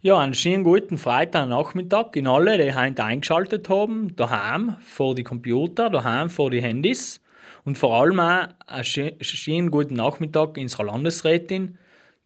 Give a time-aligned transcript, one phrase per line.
[0.00, 5.90] Ja, einen schönen guten Freitagnachmittag in alle, die heute eingeschaltet haben, daheim vor die Computer,
[5.90, 7.20] daheim vor die Handys
[7.64, 11.78] und vor allem auch einen schönen guten Nachmittag unserer Landesrätin,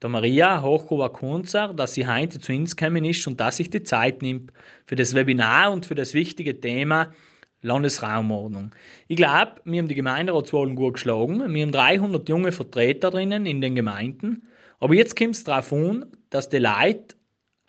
[0.02, 4.20] der Maria Hochhuber-Kunzer, dass sie heute zu uns gekommen ist und dass sich die Zeit
[4.20, 4.52] nimmt
[4.84, 7.10] für das Webinar und für das wichtige Thema
[7.62, 8.74] Landesraumordnung.
[9.08, 11.54] Ich glaube, wir haben die Gemeinderatswahlen gut geschlagen.
[11.54, 14.46] Wir haben 300 junge Vertreter drinnen in den Gemeinden.
[14.78, 17.14] Aber jetzt kommt es darauf an, dass die Leute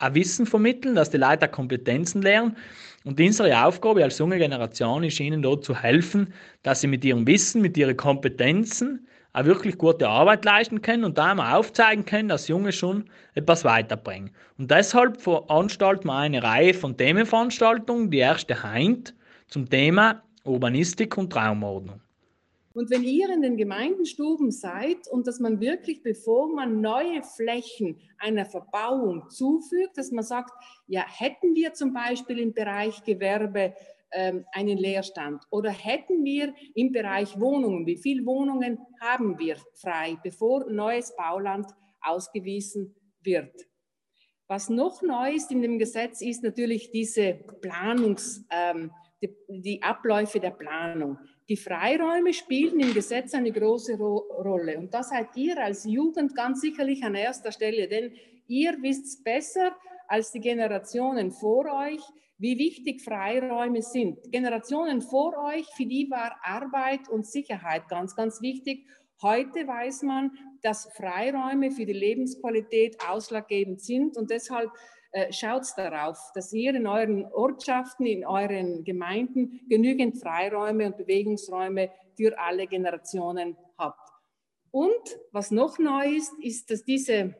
[0.04, 2.56] ein Wissen vermitteln, dass die Leute Kompetenzen lernen.
[3.04, 6.32] Und unsere Aufgabe als junge Generation ist ihnen dort zu helfen,
[6.62, 11.18] dass sie mit ihrem Wissen, mit ihren Kompetenzen auch wirklich gute Arbeit leisten können und
[11.18, 13.04] da einmal aufzeigen können, dass Junge schon
[13.34, 14.30] etwas weiterbringen.
[14.58, 18.10] Und deshalb veranstalten wir eine Reihe von Themenveranstaltungen.
[18.10, 19.12] Die erste Heint
[19.48, 22.03] zum Thema Urbanistik und Raumordnung.
[22.74, 28.00] Und wenn ihr in den Gemeindenstuben seid und dass man wirklich, bevor man neue Flächen
[28.18, 30.50] einer Verbauung zufügt, dass man sagt,
[30.88, 33.74] ja, hätten wir zum Beispiel im Bereich Gewerbe
[34.10, 40.18] ähm, einen Leerstand oder hätten wir im Bereich Wohnungen, wie viele Wohnungen haben wir frei,
[40.22, 41.66] bevor neues Bauland
[42.00, 43.54] ausgewiesen wird.
[44.48, 48.90] Was noch neu ist in dem Gesetz, ist natürlich diese Planungs, ähm,
[49.22, 51.18] die, die Abläufe der Planung.
[51.48, 54.78] Die Freiräume spielen im Gesetz eine große Ro Rolle.
[54.78, 58.12] Und da seid ihr als Jugend ganz sicherlich an erster Stelle, denn
[58.46, 59.76] ihr wisst besser
[60.08, 62.00] als die Generationen vor euch,
[62.38, 64.18] wie wichtig Freiräume sind.
[64.32, 68.86] Generationen vor euch, für die war Arbeit und Sicherheit ganz, ganz wichtig.
[69.22, 74.70] Heute weiß man, dass Freiräume für die Lebensqualität ausschlaggebend sind und deshalb
[75.30, 82.38] schaut darauf, dass ihr in euren Ortschaften, in euren Gemeinden genügend Freiräume und Bewegungsräume für
[82.38, 84.10] alle Generationen habt.
[84.70, 87.34] Und was noch neu ist, ist, dass diese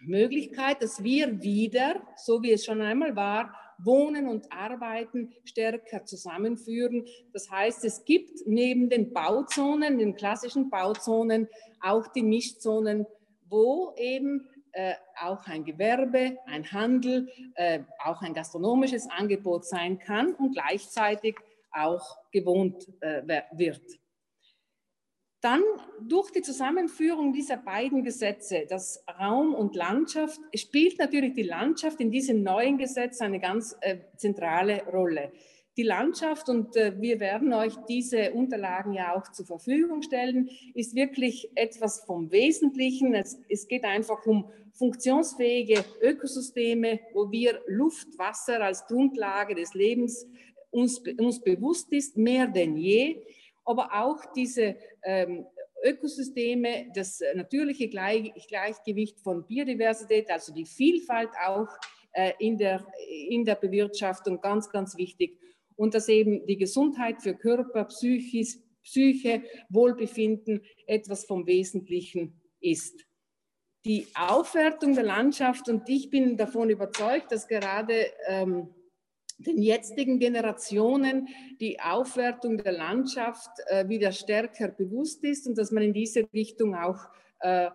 [0.00, 7.06] Möglichkeit, dass wir wieder, so wie es schon einmal war, Wohnen und Arbeiten stärker zusammenführen.
[7.32, 11.48] Das heißt, es gibt neben den Bauzonen, den klassischen Bauzonen,
[11.80, 13.06] auch die Mischzonen,
[13.48, 20.34] wo eben äh, auch ein Gewerbe, ein Handel, äh, auch ein gastronomisches Angebot sein kann
[20.34, 21.36] und gleichzeitig
[21.70, 23.82] auch gewohnt äh, wird.
[25.40, 25.62] Dann
[26.00, 32.10] durch die Zusammenführung dieser beiden Gesetze, das Raum und Landschaft, spielt natürlich die Landschaft in
[32.10, 35.30] diesem neuen Gesetz eine ganz äh, zentrale Rolle
[35.78, 40.96] die Landschaft, und äh, wir werden euch diese Unterlagen ja auch zur Verfügung stellen, ist
[40.96, 43.14] wirklich etwas vom Wesentlichen.
[43.14, 50.26] Es, es geht einfach um funktionsfähige Ökosysteme, wo wir Luft, Wasser als Grundlage des Lebens
[50.70, 53.22] uns, uns bewusst ist, mehr denn je.
[53.64, 55.46] Aber auch diese ähm,
[55.84, 61.68] Ökosysteme, das natürliche Gleichgewicht von Biodiversität, also die Vielfalt auch
[62.12, 62.84] äh, in, der,
[63.28, 65.38] in der Bewirtschaftung, ganz, ganz wichtig
[65.78, 73.06] und dass eben die Gesundheit für Körper, Psychis, Psyche, Wohlbefinden etwas vom Wesentlichen ist.
[73.84, 78.74] Die Aufwertung der Landschaft, und ich bin davon überzeugt, dass gerade ähm,
[79.38, 81.28] den jetzigen Generationen
[81.60, 86.74] die Aufwertung der Landschaft äh, wieder stärker bewusst ist und dass man in diese Richtung
[86.74, 86.98] auch
[87.38, 87.70] äh,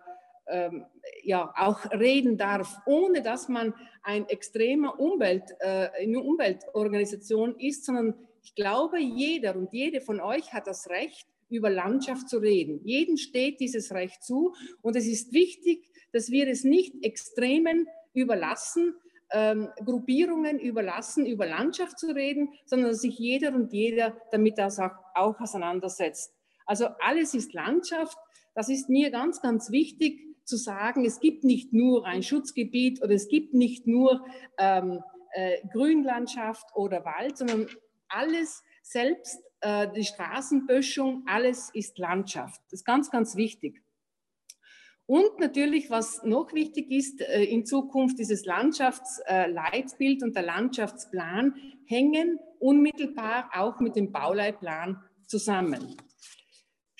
[0.46, 0.84] ähm,
[1.22, 8.14] ja, auch reden darf, ohne dass man ein extremer Umwelt, äh, eine Umweltorganisation ist, sondern
[8.42, 12.80] ich glaube, jeder und jede von euch hat das Recht, über Landschaft zu reden.
[12.84, 18.94] Jedem steht dieses Recht zu und es ist wichtig, dass wir es nicht Extremen überlassen,
[19.30, 24.78] ähm, Gruppierungen überlassen, über Landschaft zu reden, sondern dass sich jeder und jeder damit das
[24.78, 26.34] auch, auch auseinandersetzt.
[26.66, 28.16] Also alles ist Landschaft.
[28.54, 33.14] Das ist mir ganz, ganz wichtig, zu sagen, es gibt nicht nur ein Schutzgebiet oder
[33.14, 34.24] es gibt nicht nur
[34.58, 35.00] ähm,
[35.32, 37.66] äh, Grünlandschaft oder Wald, sondern
[38.08, 42.60] alles selbst, äh, die Straßenböschung, alles ist Landschaft.
[42.66, 43.82] Das ist ganz, ganz wichtig.
[45.06, 51.54] Und natürlich, was noch wichtig ist, äh, in Zukunft dieses Landschaftsleitbild und der Landschaftsplan
[51.86, 55.96] hängen unmittelbar auch mit dem Bauleitplan zusammen.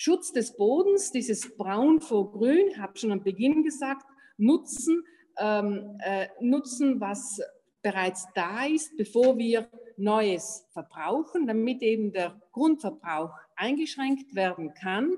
[0.05, 4.05] Schutz des Bodens, dieses Braun vor Grün, habe schon am Beginn gesagt,
[4.37, 5.03] nutzen,
[5.39, 7.41] ähm, äh, nutzen, was
[7.81, 9.67] bereits da ist, bevor wir
[9.97, 15.17] Neues verbrauchen, damit eben der Grundverbrauch eingeschränkt werden kann.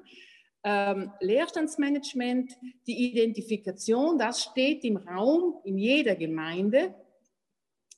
[0.63, 2.53] Ähm, Leerstandsmanagement,
[2.87, 6.95] die Identifikation, das steht im Raum in jeder Gemeinde.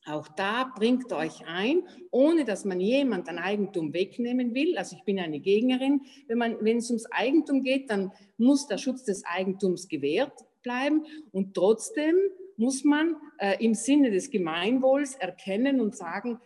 [0.09, 4.79] Auch da bringt euch ein, ohne dass man jemand ein Eigentum wegnehmen will.
[4.79, 6.03] Also ich bin eine Gegnerin.
[6.27, 10.33] Wenn, man, wenn es ums Eigentum geht, dann muss der Schutz des Eigentums gewährt
[10.63, 11.05] bleiben.
[11.33, 12.15] Und trotzdem
[12.57, 16.41] muss man äh, im Sinne des Gemeinwohls erkennen und sagen,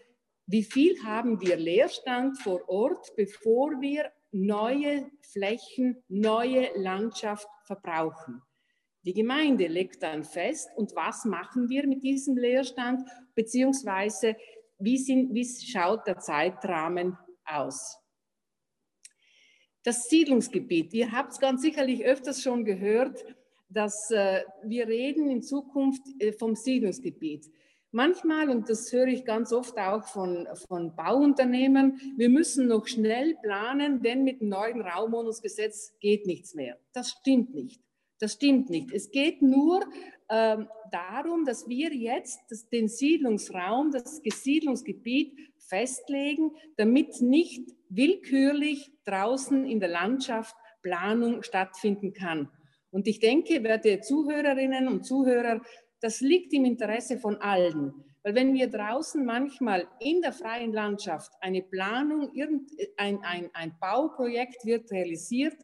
[0.46, 8.42] wie viel haben wir Leerstand vor Ort, bevor wir neue Flächen, neue Landschaft verbrauchen.
[9.04, 14.36] Die Gemeinde legt dann fest, und was machen wir mit diesem Leerstand, beziehungsweise
[14.78, 17.98] wie, sind, wie schaut der Zeitrahmen aus?
[19.82, 20.94] Das Siedlungsgebiet.
[20.94, 23.24] Ihr habt es ganz sicherlich öfters schon gehört,
[23.68, 27.50] dass äh, wir reden in Zukunft äh, vom Siedlungsgebiet.
[27.90, 33.36] Manchmal, und das höre ich ganz oft auch von, von Bauunternehmen, wir müssen noch schnell
[33.42, 36.78] planen, denn mit dem neuen Raumwohnungsgesetz geht nichts mehr.
[36.92, 37.82] Das stimmt nicht.
[38.22, 38.92] Das stimmt nicht.
[38.92, 39.80] Es geht nur
[40.30, 49.66] ähm, darum, dass wir jetzt das, den Siedlungsraum, das Siedlungsgebiet festlegen, damit nicht willkürlich draußen
[49.66, 52.48] in der Landschaft Planung stattfinden kann.
[52.92, 55.60] Und ich denke, werte Zuhörerinnen und Zuhörer,
[55.98, 57.92] das liegt im Interesse von allen.
[58.22, 62.30] Weil wenn wir draußen manchmal in der freien Landschaft eine Planung,
[62.96, 65.56] ein, ein, ein Bauprojekt wird realisiert,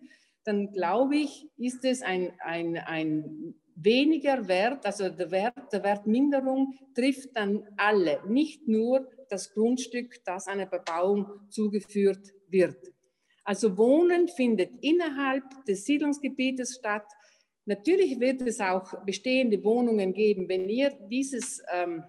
[0.48, 6.74] dann glaube ich, ist es ein, ein, ein weniger Wert, also der Wert der Wertminderung
[6.94, 12.78] trifft dann alle, nicht nur das Grundstück, das einer Bebauung zugeführt wird.
[13.44, 17.06] Also Wohnen findet innerhalb des Siedlungsgebietes statt,
[17.68, 20.48] Natürlich wird es auch bestehende Wohnungen geben.
[20.48, 22.02] Wenn ihr dieses ähm,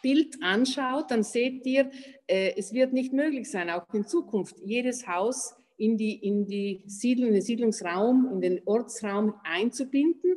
[0.00, 1.90] Bild anschaut, dann seht ihr,
[2.28, 6.82] äh, es wird nicht möglich sein, auch in Zukunft jedes Haus in, die, in, die
[6.86, 10.36] Siedlung, in den Siedlungsraum, in den Ortsraum einzubinden.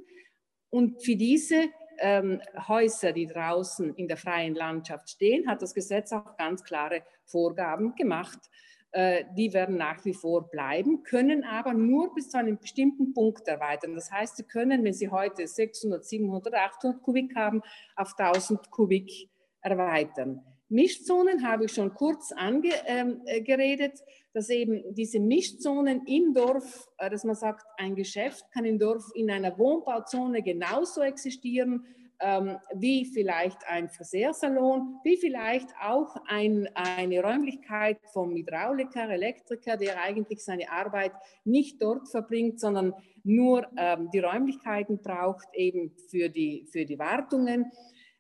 [0.69, 1.69] Und für diese
[1.99, 7.03] ähm, Häuser, die draußen in der freien Landschaft stehen, hat das Gesetz auch ganz klare
[7.25, 8.39] Vorgaben gemacht.
[8.91, 13.47] Äh, die werden nach wie vor bleiben, können aber nur bis zu einem bestimmten Punkt
[13.47, 13.95] erweitern.
[13.95, 17.61] Das heißt, sie können, wenn sie heute 600, 700, 800 Kubik haben,
[17.95, 19.29] auf 1000 Kubik
[19.61, 20.41] erweitern.
[20.69, 27.23] Mischzonen habe ich schon kurz angeredet, ähm, dass eben diese Mischzonen im Dorf, äh, dass
[27.23, 31.85] man sagt, ein Geschäft kann im Dorf in einer Wohnbauzone genauso existieren
[32.23, 40.01] ähm, wie vielleicht ein Friseursalon, wie vielleicht auch ein, eine Räumlichkeit vom Hydrauliker, Elektriker, der
[40.01, 41.11] eigentlich seine Arbeit
[41.43, 42.93] nicht dort verbringt, sondern
[43.23, 47.71] nur ähm, die Räumlichkeiten braucht, eben für die, für die Wartungen,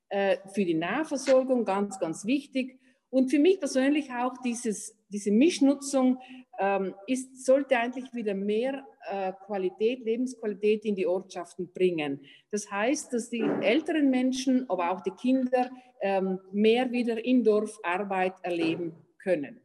[0.09, 2.79] äh, für die Nahversorgung, ganz, ganz wichtig.
[3.13, 6.17] Und für mich persönlich auch dieses, diese Mischnutzung
[6.57, 12.21] ähm, ist, sollte eigentlich wieder mehr äh, Qualität, Lebensqualität in die Ortschaften bringen.
[12.49, 15.69] Das heißt, dass die älteren Menschen, aber auch die Kinder
[16.01, 19.61] ähm, mehr wieder im Dorf Arbeit erleben können.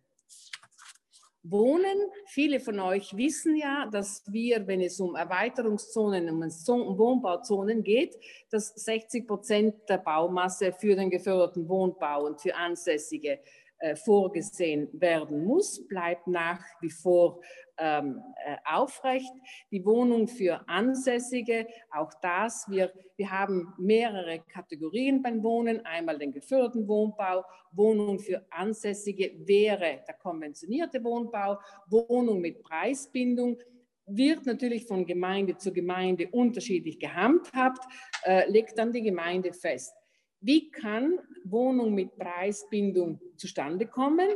[1.50, 6.42] Wohnen, viele von euch wissen ja, dass wir, wenn es um Erweiterungszonen, um
[6.98, 8.16] Wohnbauzonen geht,
[8.50, 13.40] dass 60 Prozent der Baumasse für den geförderten Wohnbau und für Ansässige
[13.94, 17.40] vorgesehen werden muss, bleibt nach wie vor
[17.78, 19.32] ähm, äh, aufrecht.
[19.70, 25.84] Die Wohnung für Ansässige, auch das, wir, wir haben mehrere Kategorien beim Wohnen.
[25.86, 31.58] Einmal den geförderten Wohnbau, Wohnung für Ansässige wäre der konventionierte Wohnbau,
[31.88, 33.58] Wohnung mit Preisbindung
[34.10, 37.84] wird natürlich von Gemeinde zu Gemeinde unterschiedlich gehandhabt,
[38.24, 39.92] äh, legt dann die Gemeinde fest.
[40.40, 44.28] Wie kann Wohnung mit Preisbindung zustande kommen?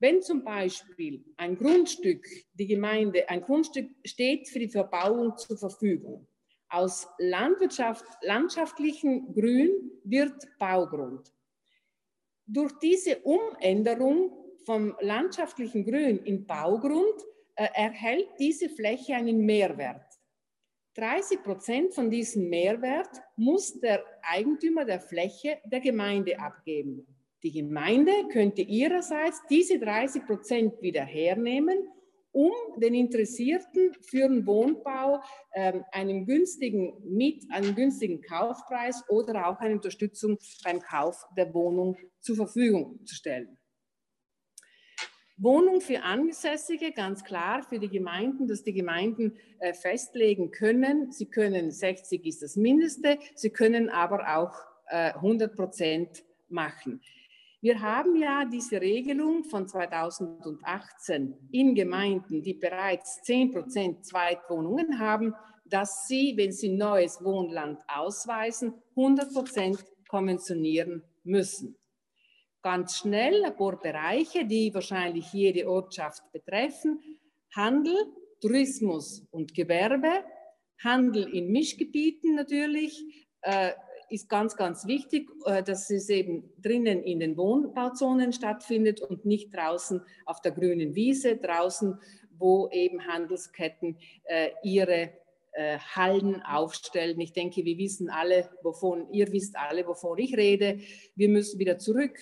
[0.00, 6.26] Wenn zum Beispiel ein Grundstück, die Gemeinde, ein Grundstück steht für die Verbauung zur Verfügung.
[6.68, 9.70] Aus Landwirtschaft, landschaftlichen Grün
[10.02, 11.32] wird Baugrund.
[12.46, 14.32] Durch diese Umänderung
[14.64, 17.22] vom landschaftlichen Grün in Baugrund
[17.54, 20.13] äh, erhält diese Fläche einen Mehrwert.
[20.94, 27.06] 30 Prozent von diesem Mehrwert muss der Eigentümer der Fläche der Gemeinde abgeben.
[27.42, 31.76] Die Gemeinde könnte ihrerseits diese 30 Prozent wieder hernehmen,
[32.30, 35.20] um den Interessierten für den Wohnbau
[35.54, 41.96] ähm, einen, günstigen Miet, einen günstigen Kaufpreis oder auch eine Unterstützung beim Kauf der Wohnung
[42.20, 43.58] zur Verfügung zu stellen.
[45.36, 51.10] Wohnung für Ansässige, ganz klar für die Gemeinden, dass die Gemeinden äh, festlegen können.
[51.10, 54.54] Sie können 60 ist das Mindeste, sie können aber auch
[54.86, 57.00] äh, 100 Prozent machen.
[57.60, 65.34] Wir haben ja diese Regelung von 2018 in Gemeinden, die bereits 10 Prozent Zweitwohnungen haben,
[65.64, 71.76] dass sie, wenn sie neues Wohnland ausweisen, 100 Prozent konventionieren müssen
[72.64, 76.98] ganz schnell ein paar Bereiche, die wahrscheinlich jede Ortschaft betreffen.
[77.54, 77.94] Handel,
[78.40, 80.24] Tourismus und Gewerbe,
[80.82, 82.98] Handel in Mischgebieten natürlich,
[83.42, 83.72] äh,
[84.08, 89.54] ist ganz, ganz wichtig, äh, dass es eben drinnen in den Wohnbauzonen stattfindet und nicht
[89.54, 92.00] draußen auf der grünen Wiese, draußen,
[92.38, 95.10] wo eben Handelsketten äh, ihre
[95.52, 97.20] äh, Hallen aufstellen.
[97.20, 100.80] Ich denke, wir wissen alle, wovon, ihr wisst alle, wovon ich rede.
[101.14, 102.18] Wir müssen wieder zurück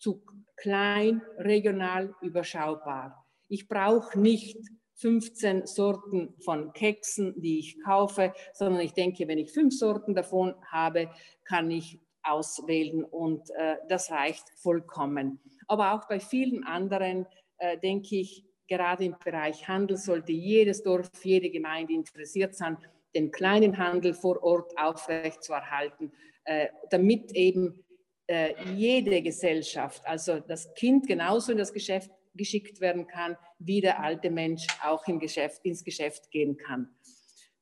[0.00, 0.22] zu
[0.56, 3.26] klein, regional, überschaubar.
[3.48, 4.58] Ich brauche nicht
[4.96, 10.54] 15 Sorten von Keksen, die ich kaufe, sondern ich denke, wenn ich fünf Sorten davon
[10.66, 11.10] habe,
[11.44, 15.40] kann ich auswählen und äh, das reicht vollkommen.
[15.68, 17.26] Aber auch bei vielen anderen
[17.58, 22.76] äh, denke ich, gerade im Bereich Handel sollte jedes Dorf, jede Gemeinde interessiert sein,
[23.14, 26.12] den kleinen Handel vor Ort aufrechtzuerhalten,
[26.44, 27.84] äh, damit eben
[28.30, 34.00] äh, jede Gesellschaft, also das Kind genauso in das Geschäft geschickt werden kann, wie der
[34.00, 36.88] alte Mensch auch im Geschäft, ins Geschäft gehen kann.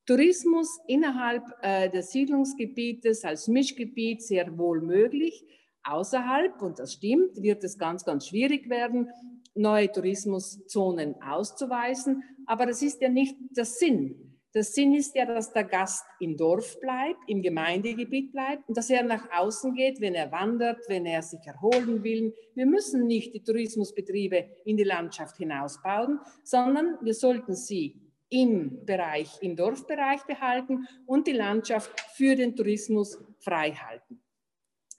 [0.05, 5.43] Tourismus innerhalb äh, des Siedlungsgebietes als Mischgebiet sehr wohl möglich.
[5.83, 9.09] Außerhalb, und das stimmt, wird es ganz, ganz schwierig werden,
[9.55, 12.23] neue Tourismuszonen auszuweisen.
[12.45, 16.35] Aber das ist ja nicht der Sinn der Sinn ist ja, dass der Gast im
[16.35, 21.05] Dorf bleibt, im Gemeindegebiet bleibt und dass er nach außen geht, wenn er wandert, wenn
[21.05, 22.33] er sich erholen will.
[22.55, 29.29] Wir müssen nicht die Tourismusbetriebe in die Landschaft hinausbauen, sondern wir sollten sie im Bereich,
[29.41, 34.21] im Dorfbereich behalten und die Landschaft für den Tourismus frei halten.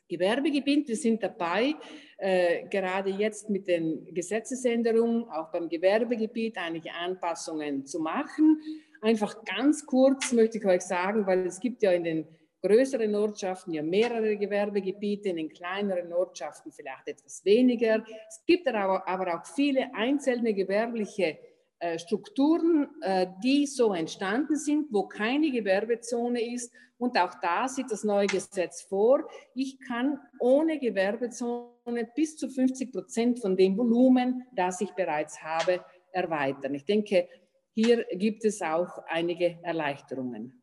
[0.09, 1.75] Gewerbegebiet, wir sind dabei,
[2.19, 8.61] äh, gerade jetzt mit den Gesetzesänderungen auch beim Gewerbegebiet einige Anpassungen zu machen.
[9.03, 12.29] Einfach ganz kurz möchte ich euch sagen, weil es gibt ja in den
[12.63, 18.05] größeren Ortschaften ja mehrere Gewerbegebiete, in den kleineren Ortschaften vielleicht etwas weniger.
[18.29, 21.39] Es gibt aber, aber auch viele einzelne gewerbliche
[21.79, 26.71] äh, Strukturen, äh, die so entstanden sind, wo keine Gewerbezone ist.
[26.99, 32.93] Und auch da sieht das neue Gesetz vor, ich kann ohne Gewerbezone bis zu 50
[32.93, 36.75] Prozent von dem Volumen, das ich bereits habe, erweitern.
[36.75, 37.27] Ich denke,
[37.75, 40.61] hier gibt es auch einige Erleichterungen.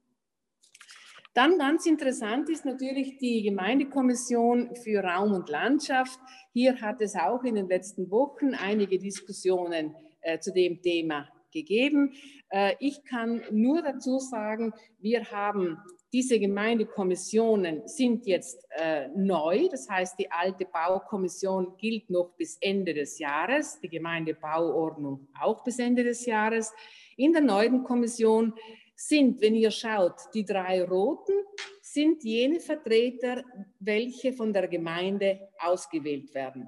[1.33, 6.19] Dann ganz interessant ist natürlich die Gemeindekommission für Raum und Landschaft.
[6.51, 12.13] Hier hat es auch in den letzten Wochen einige Diskussionen äh, zu dem Thema gegeben.
[12.49, 15.77] Äh, ich kann nur dazu sagen, wir haben
[16.13, 22.93] diese Gemeindekommissionen sind jetzt äh, neu, das heißt, die alte Baukommission gilt noch bis Ende
[22.93, 26.71] des Jahres, die Gemeindebauordnung auch bis Ende des Jahres.
[27.17, 28.53] In der neuen Kommission
[28.95, 31.33] sind, wenn ihr schaut, die drei roten
[31.81, 33.43] sind jene Vertreter,
[33.79, 36.67] welche von der Gemeinde ausgewählt werden.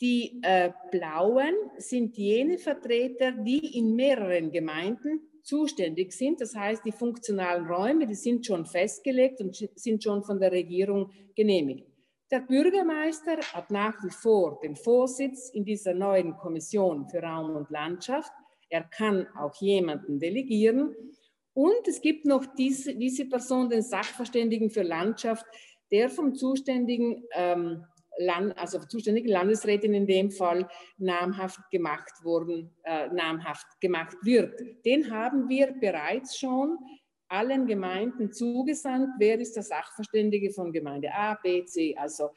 [0.00, 6.40] Die äh, blauen sind jene Vertreter, die in mehreren Gemeinden zuständig sind.
[6.40, 11.10] Das heißt, die funktionalen Räume, die sind schon festgelegt und sind schon von der Regierung
[11.34, 11.86] genehmigt.
[12.30, 17.70] Der Bürgermeister hat nach wie vor den Vorsitz in dieser neuen Kommission für Raum und
[17.70, 18.30] Landschaft.
[18.68, 20.94] Er kann auch jemanden delegieren.
[21.54, 25.46] Und es gibt noch diese, diese Person, den Sachverständigen für Landschaft,
[25.90, 27.84] der vom zuständigen ähm,
[28.18, 34.60] Land, also zuständige Landesrätin in dem Fall namhaft gemacht worden, äh, namhaft gemacht wird.
[34.84, 36.76] Den haben wir bereits schon
[37.28, 39.10] allen Gemeinden zugesandt.
[39.18, 41.94] Wer ist der Sachverständige von Gemeinde A, B, C?
[41.96, 42.30] Also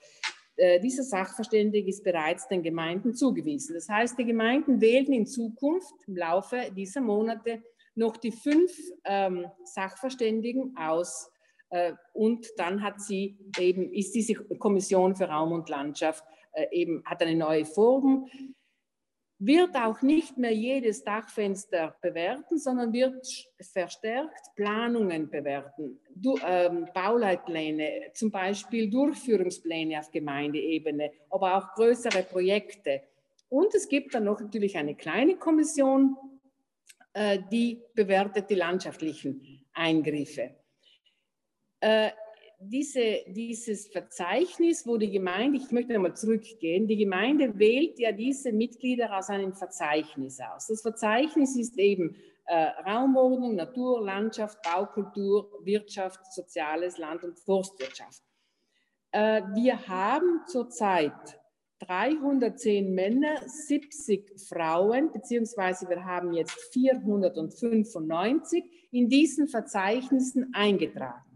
[0.57, 3.73] äh, dieser Sachverständige ist bereits den Gemeinden zugewiesen.
[3.73, 7.63] Das heißt, die Gemeinden wählen in Zukunft im Laufe dieser Monate
[7.95, 8.71] noch die fünf
[9.05, 11.30] ähm, Sachverständigen aus.
[11.71, 16.23] Äh, und dann hat sie eben, ist diese Kommission für Raum und Landschaft
[16.53, 18.27] äh, eben, hat eine neue Form
[19.43, 23.25] wird auch nicht mehr jedes Dachfenster bewerten, sondern wird
[23.59, 33.01] verstärkt Planungen bewerten, du, ähm, Bauleitpläne, zum Beispiel Durchführungspläne auf Gemeindeebene, aber auch größere Projekte.
[33.49, 36.15] Und es gibt dann noch natürlich eine kleine Kommission,
[37.13, 40.51] äh, die bewertet die landschaftlichen Eingriffe.
[41.81, 42.11] Äh,
[42.63, 48.51] diese, dieses Verzeichnis, wo die Gemeinde, ich möchte nochmal zurückgehen, die Gemeinde wählt ja diese
[48.51, 50.67] Mitglieder aus einem Verzeichnis aus.
[50.67, 58.21] Das Verzeichnis ist eben äh, Raumordnung, Natur, Landschaft, Baukultur, Wirtschaft, Soziales, Land- und Forstwirtschaft.
[59.11, 61.39] Äh, wir haben zurzeit
[61.79, 71.30] 310 Männer, 70 Frauen, beziehungsweise wir haben jetzt 495 in diesen Verzeichnissen eingetragen.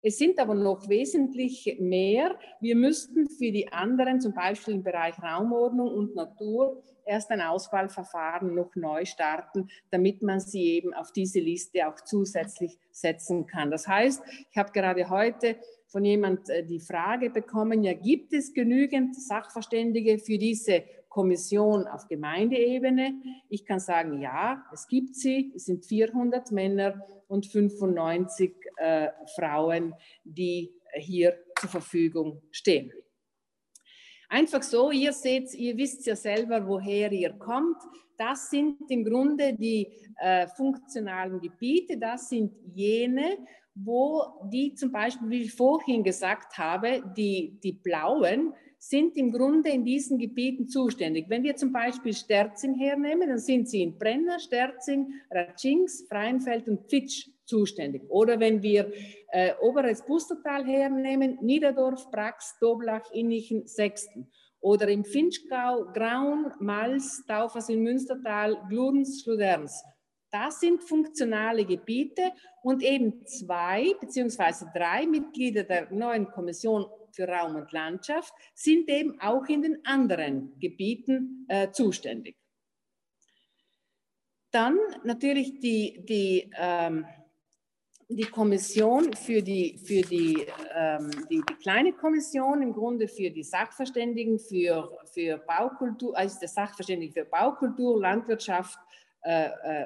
[0.00, 2.38] Es sind aber noch wesentlich mehr.
[2.60, 8.54] Wir müssten für die anderen, zum Beispiel im Bereich Raumordnung und Natur, erst ein Auswahlverfahren
[8.54, 13.70] noch neu starten, damit man sie eben auf diese Liste auch zusätzlich setzen kann.
[13.70, 15.56] Das heißt, ich habe gerade heute
[15.88, 22.06] von jemand äh, die Frage bekommen, ja, gibt es genügend Sachverständige für diese Kommission auf
[22.06, 23.14] Gemeindeebene?
[23.48, 25.52] Ich kann sagen, ja, es gibt sie.
[25.56, 29.94] Es sind 400 Männer und 95 äh, Frauen,
[30.24, 32.92] die hier zur Verfügung stehen.
[34.30, 37.76] Einfach so, ihr seht, ihr wisst ja selber, woher ihr kommt.
[38.18, 39.88] Das sind im Grunde die
[40.20, 43.38] äh, funktionalen Gebiete, das sind jene,
[43.74, 49.70] wo die zum Beispiel, wie ich vorhin gesagt habe, die, die blauen, sind im Grunde
[49.70, 51.26] in diesen Gebieten zuständig.
[51.28, 56.88] Wenn wir zum Beispiel Sterzing hernehmen, dann sind sie in Brenner, Sterzing, Ratschings, Freienfeld und
[56.88, 58.02] Pfitsch zuständig.
[58.08, 58.92] Oder wenn wir
[59.32, 64.30] äh, Oberes Bustertal hernehmen, Niederdorf, Brax, Doblach, Innichen, Sechsten.
[64.60, 69.82] Oder im Finchgau, Graun, Mals, Taufers in Münstertal, Glurns, Schluderns.
[70.30, 72.32] Das sind funktionale Gebiete
[72.62, 76.86] und eben zwei beziehungsweise drei Mitglieder der neuen Kommission
[77.18, 82.36] für Raum und Landschaft sind eben auch in den anderen Gebieten äh, zuständig.
[84.52, 87.04] Dann natürlich die, die ähm,
[88.10, 93.42] die Kommission für die, für die, ähm, die, die, kleine Kommission im Grunde für die
[93.42, 98.78] Sachverständigen für, für Baukultur, also der Sachverständige für Baukultur, Landwirtschaft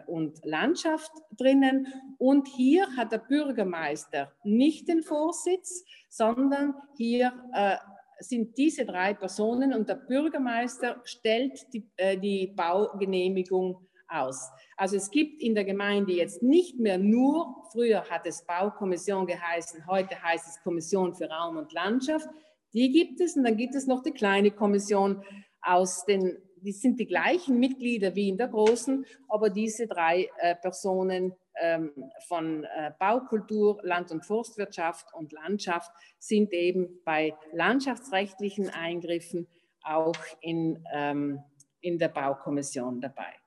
[0.07, 1.87] und Landschaft drinnen.
[2.19, 7.77] Und hier hat der Bürgermeister nicht den Vorsitz, sondern hier äh,
[8.23, 14.51] sind diese drei Personen und der Bürgermeister stellt die, äh, die Baugenehmigung aus.
[14.77, 19.87] Also es gibt in der Gemeinde jetzt nicht mehr nur, früher hat es Baukommission geheißen,
[19.87, 22.29] heute heißt es Kommission für Raum und Landschaft.
[22.75, 25.23] Die gibt es und dann gibt es noch die kleine Kommission
[25.63, 30.55] aus den, die sind die gleichen Mitglieder wie in der großen, aber diese drei äh,
[30.55, 31.93] Personen ähm,
[32.29, 39.49] von äh, Baukultur, Land- und Forstwirtschaft und Landschaft sind eben bei landschaftsrechtlichen Eingriffen
[39.83, 41.41] auch in, ähm,
[41.81, 43.42] in der Baukommission dabei.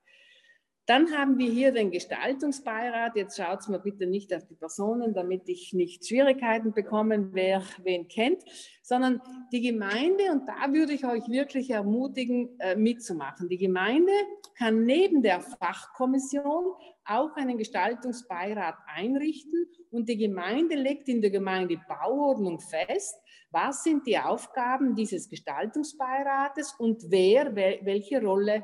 [0.88, 3.16] Dann haben wir hier den Gestaltungsbeirat.
[3.16, 7.64] Jetzt schaut es mir bitte nicht auf die Personen, damit ich nicht Schwierigkeiten bekomme, wer
[7.84, 8.44] wen kennt,
[8.84, 9.20] sondern
[9.52, 13.50] die Gemeinde, und da würde ich euch wirklich ermutigen, äh, mitzumachen.
[13.50, 14.12] Die Gemeinde
[14.56, 16.66] kann neben der Fachkommission
[17.04, 23.16] auch einen Gestaltungsbeirat einrichten und die Gemeinde legt in der Gemeindebauordnung fest,
[23.50, 28.64] was sind die Aufgaben dieses Gestaltungsbeirates und wer welche Rolle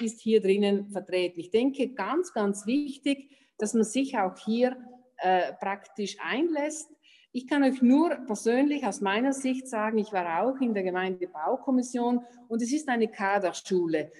[0.00, 1.40] ist hier drinnen vertreten.
[1.40, 4.76] Ich denke, ganz, ganz wichtig, dass man sich auch hier
[5.18, 6.90] äh, praktisch einlässt.
[7.34, 12.20] Ich kann euch nur persönlich aus meiner Sicht sagen, ich war auch in der Gemeindebaukommission
[12.48, 14.12] und es ist eine Kaderschule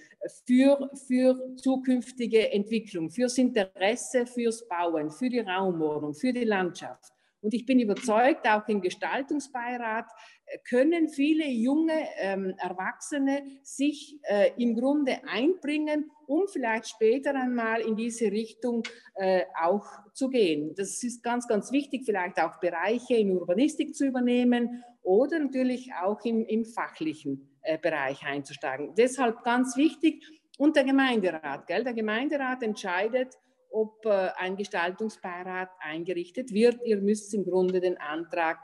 [0.45, 7.13] für, für zukünftige Entwicklung, fürs Interesse, fürs Bauen, für die Raumordnung, für die Landschaft.
[7.41, 10.05] Und ich bin überzeugt, auch im Gestaltungsbeirat
[10.42, 17.81] äh, können viele junge ähm, Erwachsene sich äh, im Grunde einbringen, um vielleicht später einmal
[17.81, 18.83] in diese Richtung
[19.15, 20.73] äh, auch zu gehen.
[20.75, 26.23] Das ist ganz, ganz wichtig, vielleicht auch Bereiche in Urbanistik zu übernehmen oder natürlich auch
[26.23, 28.95] im, im fachlichen äh, Bereich einzusteigen.
[28.95, 30.23] Deshalb ganz wichtig.
[30.57, 31.83] Und der Gemeinderat, gell?
[31.83, 33.35] der Gemeinderat entscheidet,
[33.71, 36.79] ob äh, ein Gestaltungsbeirat eingerichtet wird.
[36.85, 38.59] Ihr müsst im Grunde den Antrag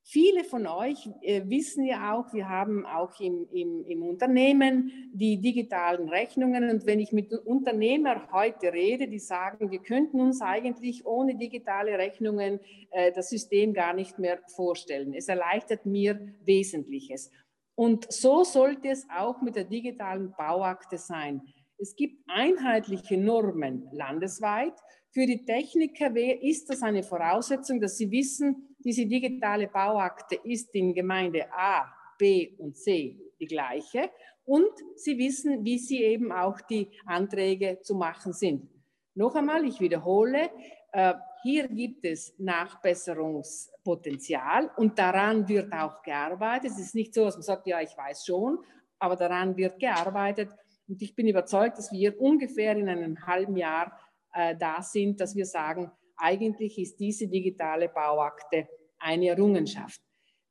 [0.08, 5.40] Viele von euch äh, wissen ja auch, wir haben auch im, im, im, Unternehmen die
[5.40, 6.70] digitalen Rechnungen.
[6.70, 11.98] Und wenn ich mit Unternehmern heute rede, die sagen, wir könnten uns eigentlich ohne digitale
[11.98, 12.60] Rechnungen
[12.92, 15.12] äh, das System gar nicht mehr vorstellen.
[15.12, 17.32] Es erleichtert mir Wesentliches.
[17.74, 21.42] Und so sollte es auch mit der digitalen Bauakte sein.
[21.78, 24.74] Es gibt einheitliche Normen landesweit.
[25.16, 30.92] Für die Techniker ist das eine Voraussetzung, dass sie wissen, diese digitale Bauakte ist in
[30.92, 31.86] Gemeinde A,
[32.18, 34.10] B und C die gleiche
[34.44, 38.68] und sie wissen, wie sie eben auch die Anträge zu machen sind.
[39.14, 40.50] Noch einmal, ich wiederhole,
[40.92, 46.72] äh, hier gibt es Nachbesserungspotenzial und daran wird auch gearbeitet.
[46.72, 48.58] Es ist nicht so, dass man sagt, ja, ich weiß schon,
[48.98, 50.50] aber daran wird gearbeitet.
[50.88, 53.98] Und ich bin überzeugt, dass wir ungefähr in einem halben Jahr
[54.36, 58.68] äh, da sind, dass wir sagen, eigentlich ist diese digitale Bauakte
[58.98, 60.00] eine Errungenschaft.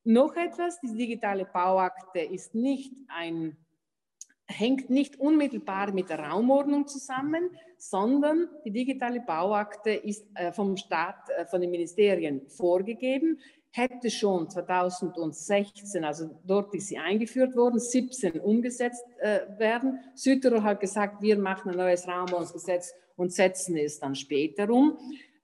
[0.03, 3.57] Noch etwas, die digitale Bauakte ist nicht ein,
[4.47, 11.29] hängt nicht unmittelbar mit der Raumordnung zusammen, sondern die digitale Bauakte ist äh, vom Staat,
[11.29, 13.39] äh, von den Ministerien vorgegeben,
[13.75, 19.99] hätte schon 2016, also dort ist sie eingeführt worden, 17 umgesetzt äh, werden.
[20.13, 24.97] Südtirol hat gesagt, wir machen ein neues Raumordnungsgesetz und setzen es dann später um.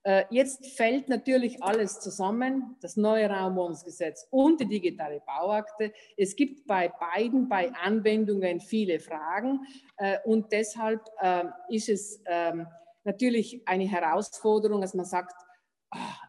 [0.04, 5.94] Äh, jetzt fällt natürlich alles zusammen, das neue Raumwohnungsgesetz und die digitale Bauakte.
[6.18, 9.60] Es gibt bei beiden, bei Anwendungen viele Fragen
[9.98, 12.66] äh, und deshalb äh, ist es ähm,
[13.04, 15.34] natürlich eine Herausforderung, dass man sagt,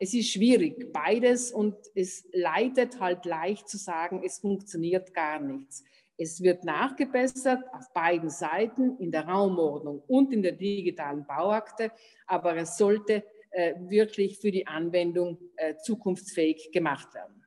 [0.01, 5.85] es ist schwierig, beides und es leidet halt leicht zu sagen, es funktioniert gar nichts.
[6.16, 11.90] Es wird nachgebessert auf beiden Seiten in der Raumordnung und in der digitalen Bauakte,
[12.27, 17.44] aber es sollte äh, wirklich für die Anwendung äh, zukunftsfähig gemacht werden.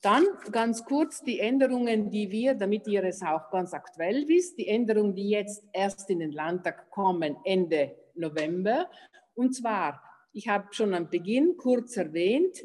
[0.00, 4.66] Dann ganz kurz die Änderungen, die wir, damit ihr es auch ganz aktuell wisst, die
[4.66, 8.90] Änderungen, die jetzt erst in den Landtag kommen, Ende November.
[9.34, 12.64] Und zwar, ich habe schon am Beginn kurz erwähnt,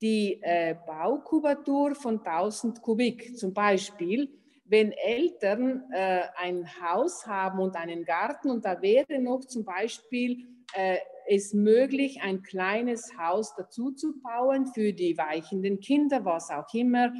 [0.00, 3.36] die äh, Baukubatur von 1000 Kubik.
[3.36, 4.30] Zum Beispiel,
[4.64, 10.46] wenn Eltern äh, ein Haus haben und einen Garten und da wäre noch zum Beispiel
[10.74, 16.72] äh, es möglich, ein kleines Haus dazu zu bauen für die weichenden Kinder, was auch
[16.72, 17.12] immer,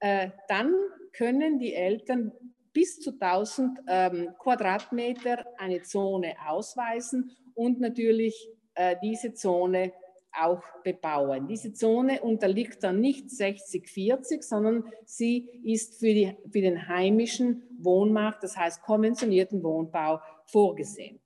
[0.00, 0.74] äh, dann
[1.12, 2.32] können die Eltern
[2.72, 9.92] bis zu 1000 ähm, Quadratmeter eine Zone ausweisen und natürlich äh, diese Zone
[10.36, 11.46] auch bebauen.
[11.46, 18.42] Diese Zone unterliegt dann nicht 60-40, sondern sie ist für, die, für den heimischen Wohnmarkt,
[18.42, 21.20] das heißt konventionierten Wohnbau, vorgesehen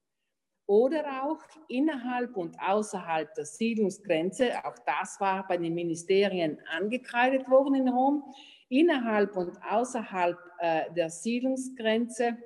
[0.69, 7.75] oder auch innerhalb und außerhalb der Siedlungsgrenze, auch das war bei den Ministerien angekreidet worden
[7.75, 8.23] in Rom,
[8.69, 12.37] innerhalb und außerhalb äh, der Siedlungsgrenze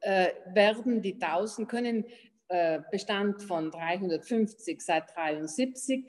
[0.00, 2.06] äh, werden die 1000, können
[2.90, 6.04] Bestand von 350 seit 73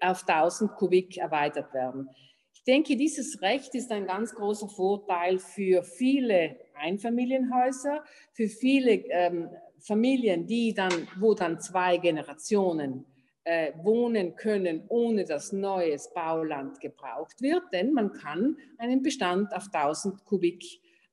[0.00, 2.10] auf 1000 Kubik erweitert werden.
[2.52, 8.02] Ich denke, dieses Recht ist ein ganz großer Vorteil für viele Einfamilienhäuser,
[8.32, 13.04] für viele ähm, Familien, die dann, wo dann zwei Generationen
[13.44, 19.66] äh, wohnen können, ohne dass neues Bauland gebraucht wird, denn man kann einen Bestand auf
[19.72, 20.64] 1000 Kubik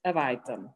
[0.02, 0.74] erweitern.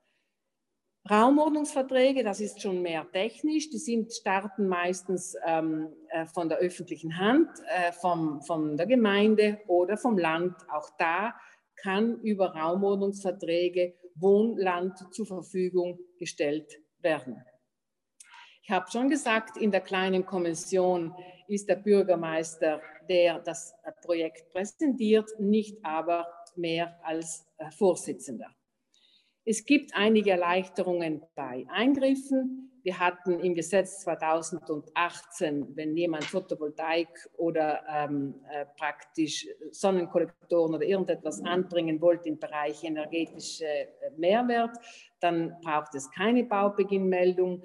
[1.09, 7.19] Raumordnungsverträge, das ist schon mehr technisch, die sind, starten meistens ähm, äh, von der öffentlichen
[7.19, 10.55] Hand, äh, vom, von der Gemeinde oder vom Land.
[10.73, 11.35] Auch da
[11.75, 17.39] kann über Raumordnungsverträge Wohnland zur Verfügung gestellt werden.
[18.63, 21.13] Ich habe schon gesagt, in der kleinen Kommission
[21.47, 28.47] ist der Bürgermeister, der das Projekt präsentiert, nicht aber mehr als äh, Vorsitzender.
[29.47, 32.71] Es gibt einige Erleichterungen bei Eingriffen.
[32.81, 41.43] Wir hatten im Gesetz 2018, wenn jemand Photovoltaik oder ähm, äh, praktisch Sonnenkollektoren oder irgendetwas
[41.43, 44.77] anbringen wollte im Bereich energetische äh, Mehrwert,
[45.19, 47.61] dann braucht es keine Baubeginnmeldung.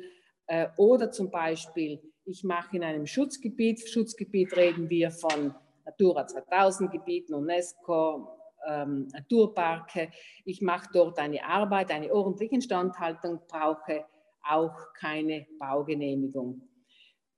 [0.48, 5.54] Äh, oder zum Beispiel, ich mache in einem Schutzgebiet, Schutzgebiet reden wir von
[5.86, 10.10] Natura 2000 Gebieten, UNESCO, ähm, Naturparke.
[10.44, 14.04] Ich mache dort eine Arbeit, eine ordentliche Instandhaltung, brauche
[14.42, 16.62] auch keine Baugenehmigung.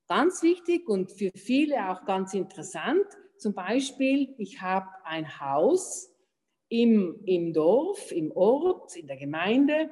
[0.08, 3.06] Ganz wichtig und für viele auch ganz interessant,
[3.38, 6.14] zum Beispiel, ich habe ein Haus
[6.68, 9.90] im, im Dorf, im Ort, in der Gemeinde,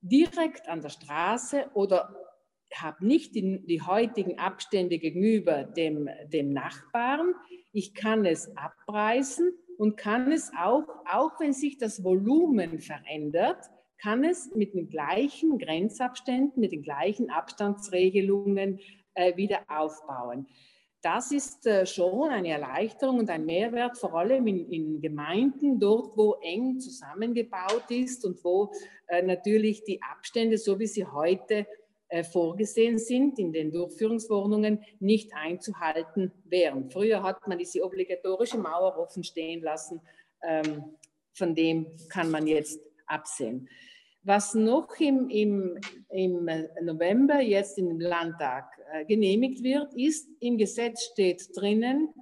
[0.00, 2.14] direkt an der Straße oder
[2.74, 7.34] habe nicht die, die, heutigen Abstände gegenüber dem, dem Nachbarn.
[7.72, 14.24] Ich kann es abreißen und kann es auch, auch wenn sich das Volumen verändert, kann
[14.24, 18.80] es mit den gleichen Grenzabständen, mit den gleichen Abstandsregelungen
[19.14, 20.46] äh, wieder aufbauen.
[21.00, 26.16] Das ist äh, schon eine Erleichterung und ein Mehrwert, vor allem in, in Gemeinden, dort,
[26.16, 28.72] wo eng zusammengebaut ist und wo
[29.06, 31.66] äh, natürlich die Abstände, so wie sie heute
[32.30, 36.90] vorgesehen sind in den Durchführungswohnungen, nicht einzuhalten wären.
[36.90, 40.00] Früher hat man diese obligatorische Mauer offen stehen lassen.
[40.42, 40.84] Ähm,
[41.32, 43.68] von dem kann man jetzt absehen.
[44.24, 45.78] Was noch im, im,
[46.10, 46.50] im
[46.82, 52.12] November jetzt im Landtag äh, genehmigt wird, ist, im Gesetz steht drinnen,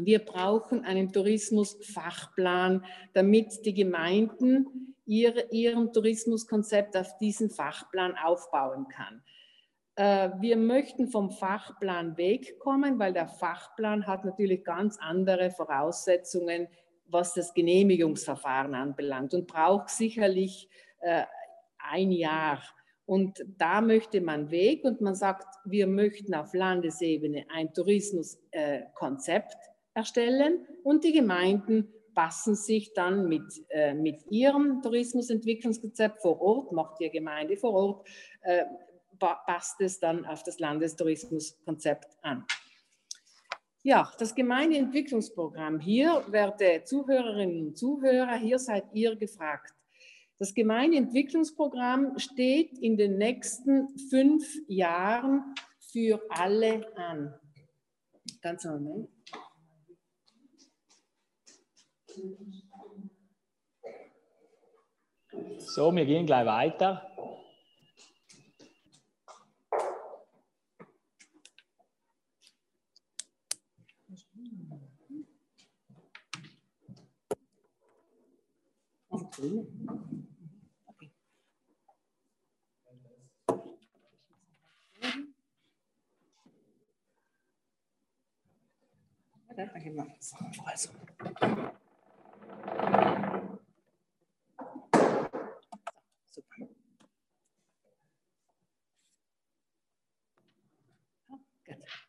[0.00, 9.22] wir brauchen einen Tourismusfachplan, damit die Gemeinden ihr, ihren Tourismuskonzept auf diesen Fachplan aufbauen kann.
[9.96, 16.68] Äh, wir möchten vom Fachplan wegkommen, weil der Fachplan hat natürlich ganz andere Voraussetzungen,
[17.06, 20.68] was das Genehmigungsverfahren anbelangt und braucht sicherlich
[21.00, 21.24] äh,
[21.78, 22.62] ein Jahr.
[23.06, 29.58] Und da möchte man weg und man sagt, wir möchten auf Landesebene ein Tourismuskonzept äh,
[29.94, 36.98] erstellen und die Gemeinden passen sich dann mit, äh, mit ihrem Tourismusentwicklungskonzept vor Ort, macht
[36.98, 38.08] die Gemeinde vor Ort,
[38.40, 38.64] äh,
[39.20, 42.44] passt es dann auf das Landestourismuskonzept an.
[43.84, 45.78] Ja, das Gemeindeentwicklungsprogramm.
[45.78, 49.72] Hier, werte Zuhörerinnen und Zuhörer, hier seid ihr gefragt.
[50.40, 55.54] Das Gemeindeentwicklungsprogramm steht in den nächsten fünf Jahren
[55.92, 57.32] für alle an.
[58.42, 59.17] Ganz einen Moment.
[65.58, 67.04] So, wir gehen gleich weiter.
[79.10, 79.66] Okay.
[90.64, 90.88] Also.
[96.30, 96.68] Super.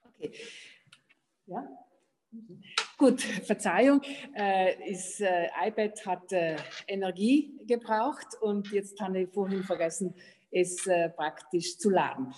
[0.06, 0.32] Okay.
[1.48, 1.68] Ja.
[2.98, 4.02] Gut, Verzeihung,
[4.36, 10.14] äh, ist, äh, iPad hat äh, Energie gebraucht und jetzt habe ich vorhin vergessen,
[10.52, 12.34] es äh, praktisch zu laden.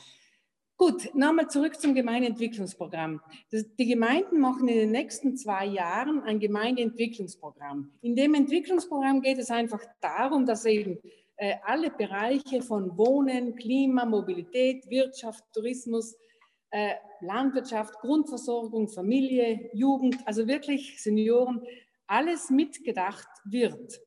[0.82, 3.22] Gut, nochmal zurück zum Gemeindeentwicklungsprogramm.
[3.52, 7.91] Die Gemeinden machen in den nächsten zwei Jahren ein Gemeindeentwicklungsprogramm.
[8.02, 10.98] In dem Entwicklungsprogramm geht es einfach darum, dass eben
[11.36, 16.15] äh, alle Bereiche von Wohnen, Klima, Mobilität, Wirtschaft, Tourismus,
[16.72, 21.62] äh, Landwirtschaft, Grundversorgung, Familie, Jugend, also wirklich Senioren,
[22.08, 24.02] alles mitgedacht wird.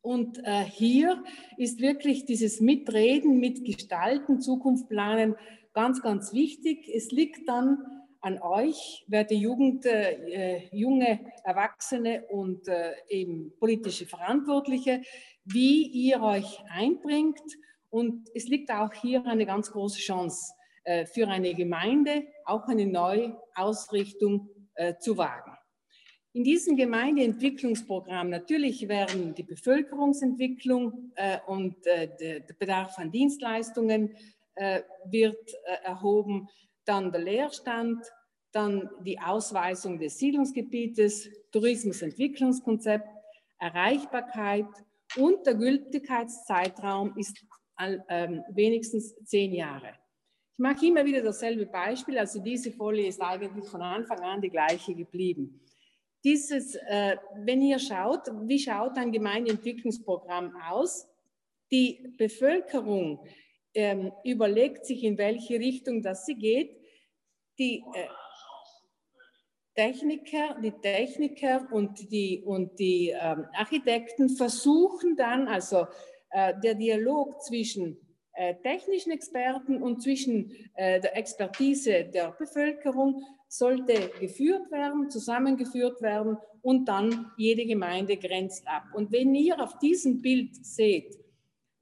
[0.00, 1.22] Und äh, hier
[1.58, 5.36] ist wirklich dieses Mitreden, Mitgestalten, Zukunft planen
[5.74, 6.88] ganz, ganz wichtig.
[6.88, 7.78] Es liegt dann
[8.20, 15.02] an euch, werte Jugend, äh, junge Erwachsene und äh, eben politische Verantwortliche,
[15.44, 17.42] wie ihr euch einbringt.
[17.90, 22.86] Und es liegt auch hier eine ganz große Chance äh, für eine Gemeinde, auch eine
[22.86, 25.52] Neuausrichtung äh, zu wagen.
[26.32, 34.16] In diesem Gemeindeentwicklungsprogramm natürlich werden die Bevölkerungsentwicklung äh, und äh, der Bedarf an Dienstleistungen äh,
[34.56, 36.48] wird äh, erhoben,
[36.84, 38.04] dann der Leerstand,
[38.52, 43.08] dann die Ausweisung des Siedlungsgebietes, Tourismusentwicklungskonzept,
[43.58, 44.68] Erreichbarkeit
[45.16, 47.44] und der Gültigkeitszeitraum ist
[47.80, 49.94] ähm, wenigstens zehn Jahre.
[50.52, 54.50] Ich mache immer wieder dasselbe Beispiel, also diese Folie ist eigentlich von Anfang an die
[54.50, 55.60] gleiche geblieben.
[56.22, 61.08] Dieses, äh, wenn ihr schaut, wie schaut ein Gemeindeentwicklungsprogramm aus?
[61.72, 63.26] Die Bevölkerung
[63.74, 66.76] ähm, überlegt sich, in welche Richtung das sie geht.
[67.58, 68.08] Die äh,
[69.74, 75.86] Techniker, die Techniker und die, und die ähm, Architekten versuchen dann, also
[76.30, 77.98] äh, der Dialog zwischen
[78.34, 86.36] äh, technischen Experten und zwischen äh, der Expertise der Bevölkerung sollte geführt werden, zusammengeführt werden
[86.62, 88.84] und dann jede Gemeinde grenzt ab.
[88.94, 91.16] Und wenn ihr auf diesem Bild seht,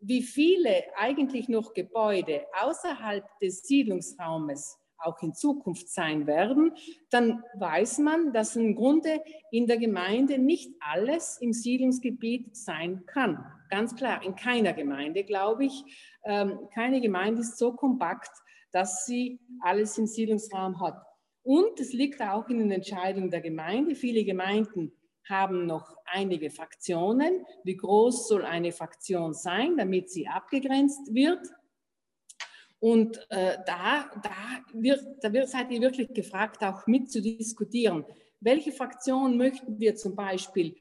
[0.03, 6.73] wie viele eigentlich noch Gebäude außerhalb des Siedlungsraumes auch in Zukunft sein werden,
[7.11, 13.45] dann weiß man, dass im Grunde in der Gemeinde nicht alles im Siedlungsgebiet sein kann.
[13.71, 15.85] Ganz klar, in keiner Gemeinde, glaube ich.
[16.25, 18.31] Ähm, keine Gemeinde ist so kompakt,
[18.71, 21.03] dass sie alles im Siedlungsraum hat.
[21.43, 23.97] Und es liegt auch in den Entscheidungen der Gemeinde.
[23.97, 24.93] Viele Gemeinden
[25.29, 27.45] haben noch einige Fraktionen.
[27.65, 31.47] Wie groß soll eine Fraktion sein, damit sie abgegrenzt wird?
[32.81, 34.31] Und äh, da, da,
[34.73, 38.05] wird, da wird, seid ihr wirklich gefragt, auch mit zu diskutieren.
[38.41, 40.75] Welche Fraktion möchten wir zum Beispiel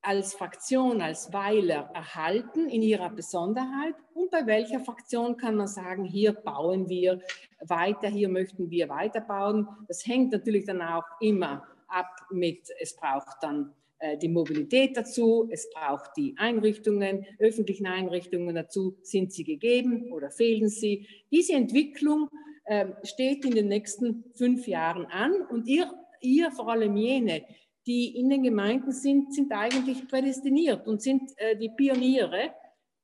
[0.00, 6.04] als Fraktion, als Weiler erhalten in ihrer Besonderheit und bei welcher Fraktion kann man sagen,
[6.04, 7.20] hier bauen wir
[7.60, 9.68] weiter, hier möchten wir weiterbauen.
[9.86, 15.48] Das hängt natürlich dann auch immer ab mit, es braucht dann äh, die Mobilität dazu,
[15.50, 21.06] es braucht die Einrichtungen, öffentlichen Einrichtungen dazu, sind sie gegeben oder fehlen sie.
[21.30, 22.28] Diese Entwicklung
[22.64, 27.44] äh, steht in den nächsten fünf Jahren an und ihr, ihr vor allem jene,
[27.86, 32.52] die in den Gemeinden sind, sind eigentlich prädestiniert und sind äh, die Pioniere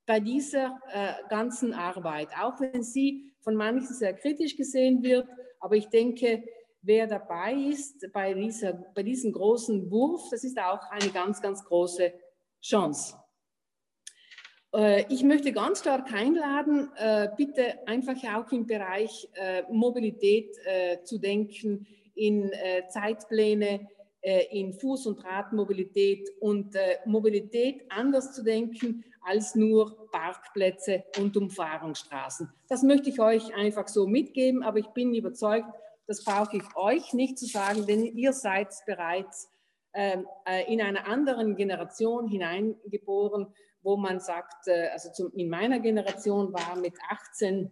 [0.06, 5.28] bei dieser äh, ganzen Arbeit, auch wenn sie von manchen sehr kritisch gesehen wird.
[5.60, 6.44] Aber ich denke,
[6.82, 11.64] wer dabei ist bei, dieser, bei diesem großen Wurf, das ist auch eine ganz, ganz
[11.64, 12.12] große
[12.62, 13.14] Chance.
[14.74, 20.56] Äh, ich möchte ganz stark einladen, äh, bitte einfach auch im Bereich äh, Mobilität
[21.04, 22.50] zu denken, in
[22.88, 23.88] Zeitpläne,
[24.50, 26.74] in Fuß- und Radmobilität und
[27.06, 32.52] Mobilität anders zu denken als nur Parkplätze und Umfahrungsstraßen.
[32.68, 35.68] Das möchte ich euch einfach so mitgeben, aber ich bin überzeugt,
[36.08, 39.48] das brauche ich euch nicht zu sagen, denn ihr seid bereits
[39.94, 43.46] ähm, äh, in einer anderen Generation hineingeboren,
[43.82, 47.70] wo man sagt, also in meiner Generation war mit 18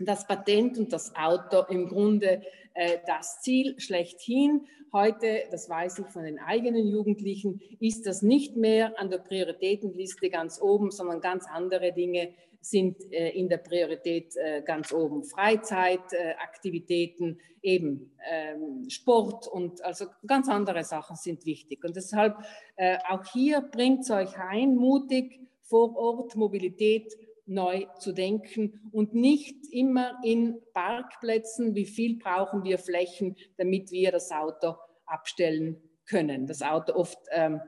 [0.00, 2.42] das Patent und das Auto im Grunde
[2.74, 4.66] äh, das Ziel schlechthin.
[4.92, 10.30] Heute, das weiß ich von den eigenen Jugendlichen, ist das nicht mehr an der Prioritätenliste
[10.30, 15.24] ganz oben, sondern ganz andere Dinge sind äh, in der Priorität äh, ganz oben.
[15.24, 21.84] Freizeitaktivitäten, eben ähm, Sport und also ganz andere Sachen sind wichtig.
[21.84, 22.36] Und deshalb
[22.76, 27.12] äh, auch hier bringt es euch ein, mutig vor Ort Mobilität
[27.46, 34.12] neu zu denken und nicht immer in Parkplätzen, wie viel brauchen wir Flächen, damit wir
[34.12, 36.46] das Auto abstellen können.
[36.46, 37.60] Das Auto oft ähm,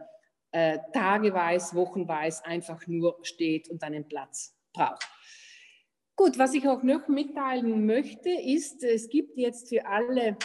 [0.53, 5.09] äh, tageweise, wochenweise einfach nur steht und einen Platz braucht.
[6.17, 10.37] Gut, was ich auch noch mitteilen möchte, ist, es gibt jetzt für alle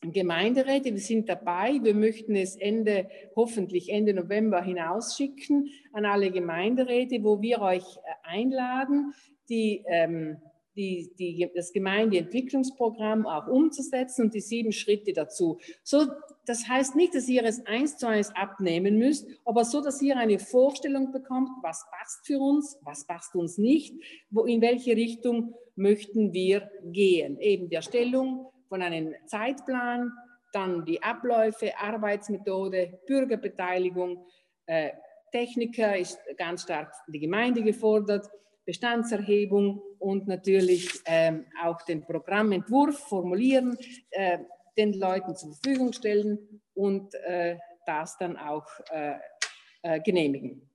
[0.00, 1.80] Gemeinderäte, wir sind dabei.
[1.82, 8.00] Wir möchten es Ende, hoffentlich Ende November hinausschicken an alle Gemeinderäte, wo wir euch äh,
[8.22, 9.12] einladen,
[9.48, 10.38] die, ähm,
[10.78, 15.58] die, die, das Gemeindeentwicklungsprogramm auch umzusetzen und die sieben Schritte dazu.
[15.82, 16.06] So,
[16.46, 20.16] das heißt nicht, dass ihr es eins zu eins abnehmen müsst, aber so, dass ihr
[20.16, 23.94] eine Vorstellung bekommt, was passt für uns, was passt uns nicht,
[24.30, 27.38] wo, in welche Richtung möchten wir gehen.
[27.40, 30.12] Eben der Stellung, von einem Zeitplan,
[30.52, 34.24] dann die Abläufe, Arbeitsmethode, Bürgerbeteiligung,
[34.66, 34.90] äh,
[35.32, 38.26] Techniker ist ganz stark die Gemeinde gefordert,
[38.64, 43.76] Bestandserhebung und natürlich ähm, auch den Programmentwurf formulieren,
[44.10, 44.38] äh,
[44.76, 47.56] den Leuten zur Verfügung stellen und äh,
[47.86, 49.14] das dann auch äh,
[49.82, 50.68] äh, genehmigen.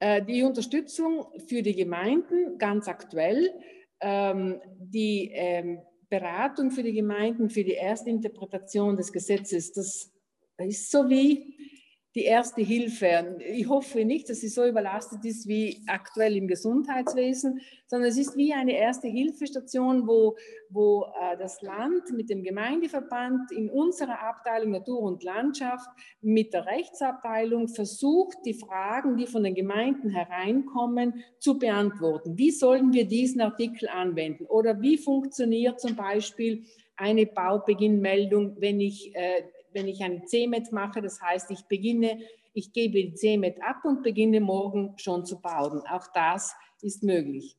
[0.00, 3.52] Äh, die Unterstützung für die Gemeinden, ganz aktuell,
[4.00, 10.12] ähm, die ähm, Beratung für die Gemeinden, für die Erstinterpretation des Gesetzes, das
[10.58, 11.77] ist so wie
[12.14, 13.36] die erste Hilfe.
[13.46, 18.36] Ich hoffe nicht, dass sie so überlastet ist wie aktuell im Gesundheitswesen, sondern es ist
[18.36, 20.36] wie eine erste Hilfestation, wo,
[20.70, 25.88] wo äh, das Land mit dem Gemeindeverband in unserer Abteilung Natur und Landschaft
[26.22, 32.38] mit der Rechtsabteilung versucht, die Fragen, die von den Gemeinden hereinkommen, zu beantworten.
[32.38, 34.46] Wie sollen wir diesen Artikel anwenden?
[34.46, 36.64] Oder wie funktioniert zum Beispiel
[36.96, 39.42] eine Baubeginnmeldung, wenn ich äh,
[39.78, 42.18] wenn ich ein CMET mache, das heißt, ich beginne,
[42.52, 45.82] ich gebe die CMET ab und beginne morgen schon zu bauen.
[45.88, 47.56] Auch das ist möglich.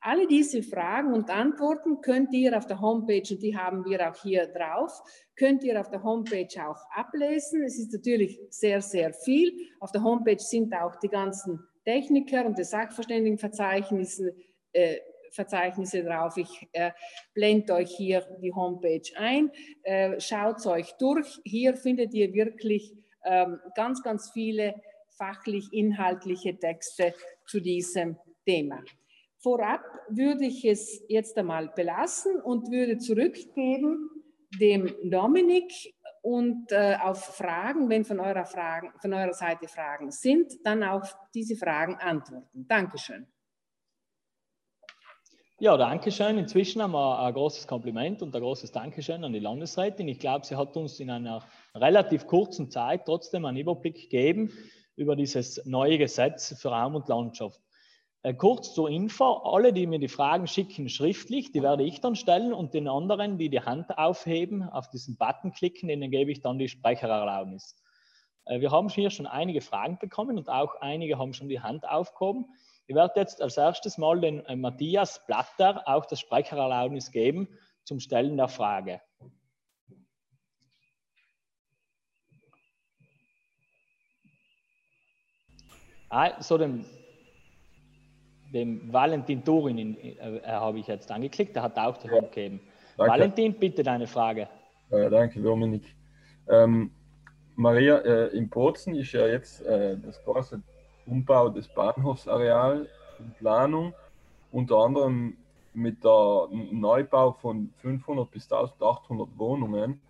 [0.00, 4.22] Alle diese Fragen und Antworten könnt ihr auf der Homepage, und die haben wir auch
[4.22, 4.92] hier drauf,
[5.34, 7.64] könnt ihr auf der Homepage auch ablesen.
[7.64, 9.52] Es ist natürlich sehr, sehr viel.
[9.80, 14.36] Auf der Homepage sind auch die ganzen Techniker und die Sachverständigenverzeichnisse
[14.72, 14.98] äh,
[15.32, 16.36] Verzeichnisse drauf.
[16.36, 16.92] Ich äh,
[17.34, 19.50] blende euch hier die Homepage ein.
[19.82, 21.40] Äh, Schaut es euch durch.
[21.44, 24.74] Hier findet ihr wirklich ähm, ganz, ganz viele
[25.16, 27.14] fachlich inhaltliche Texte
[27.46, 28.82] zu diesem Thema.
[29.38, 34.10] Vorab würde ich es jetzt einmal belassen und würde zurückgeben
[34.60, 35.72] dem Dominik
[36.22, 41.16] und äh, auf Fragen, wenn von eurer, Fragen, von eurer Seite Fragen sind, dann auf
[41.34, 42.66] diese Fragen antworten.
[42.66, 43.26] Dankeschön.
[45.58, 46.36] Ja, danke schön.
[46.36, 50.06] Inzwischen haben wir ein großes Kompliment und ein großes Dankeschön an die Landesrätin.
[50.06, 51.42] Ich glaube, sie hat uns in einer
[51.74, 54.52] relativ kurzen Zeit trotzdem einen Überblick gegeben
[54.96, 57.58] über dieses neue Gesetz für Raum und Landschaft.
[58.22, 62.16] Äh, kurz zur Info, alle, die mir die Fragen schicken, schriftlich, die werde ich dann
[62.16, 66.42] stellen und den anderen, die die Hand aufheben, auf diesen Button klicken, denen gebe ich
[66.42, 67.76] dann die Sprechererlaubnis.
[68.44, 71.88] Äh, wir haben hier schon einige Fragen bekommen und auch einige haben schon die Hand
[71.88, 72.44] aufgehoben.
[72.88, 77.48] Ich werde jetzt als erstes mal den äh, Matthias Blatter auch das Sprechererlaubnis geben
[77.84, 79.00] zum Stellen der Frage.
[86.08, 86.84] Ah, so dem
[88.52, 92.60] dem Valentin Turin äh, habe ich jetzt angeklickt, der hat auch die Hand gegeben.
[92.96, 93.12] Danke.
[93.12, 94.48] Valentin, bitte deine Frage.
[94.90, 95.82] Äh, danke, Dominik.
[96.48, 96.92] Ähm,
[97.56, 100.62] Maria, äh, in Bozen ist ja jetzt äh, das große
[101.06, 102.88] Umbau des Bahnhofsareals
[103.18, 103.94] in Planung,
[104.52, 105.36] unter anderem
[105.72, 110.00] mit der Neubau von 500 bis 1800 Wohnungen.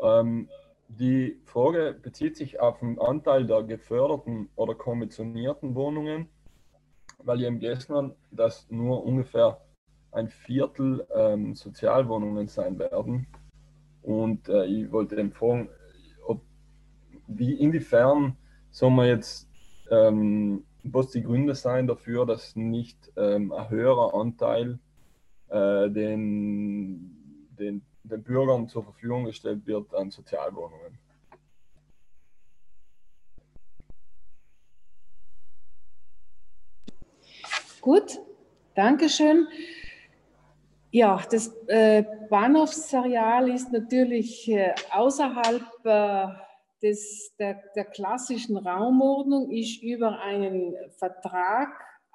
[0.00, 0.48] Ähm,
[0.88, 6.28] die Frage bezieht sich auf den Anteil der geförderten oder kommissionierten Wohnungen
[7.24, 9.60] weil eben gelesen habe, dass nur ungefähr
[10.12, 13.26] ein Viertel ähm, Sozialwohnungen sein werden.
[14.02, 15.16] Und äh, ich wollte
[16.26, 16.42] ob,
[17.26, 18.36] wie, inwiefern
[18.70, 19.48] soll man jetzt,
[19.90, 24.78] ähm, was die Gründe sein dafür, dass nicht ähm, ein höherer Anteil
[25.48, 30.98] äh, den, den, den Bürgern zur Verfügung gestellt wird an Sozialwohnungen?
[37.80, 38.18] Gut,
[38.74, 39.46] Dankeschön.
[40.90, 46.26] Ja, das äh, Bahnhofsareal ist natürlich äh, außerhalb äh,
[46.84, 51.70] des, der, der, klassischen Raumordnung, ist über einen Vertrag,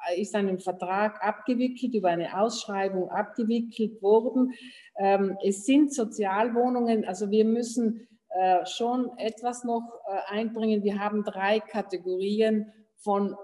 [0.07, 4.53] äh, ist einen Vertrag abgewickelt, über eine Ausschreibung abgewickelt worden.
[4.97, 10.84] Ähm, es sind Sozialwohnungen, also wir müssen äh, schon etwas noch äh, einbringen.
[10.84, 13.36] Wir haben drei Kategorien von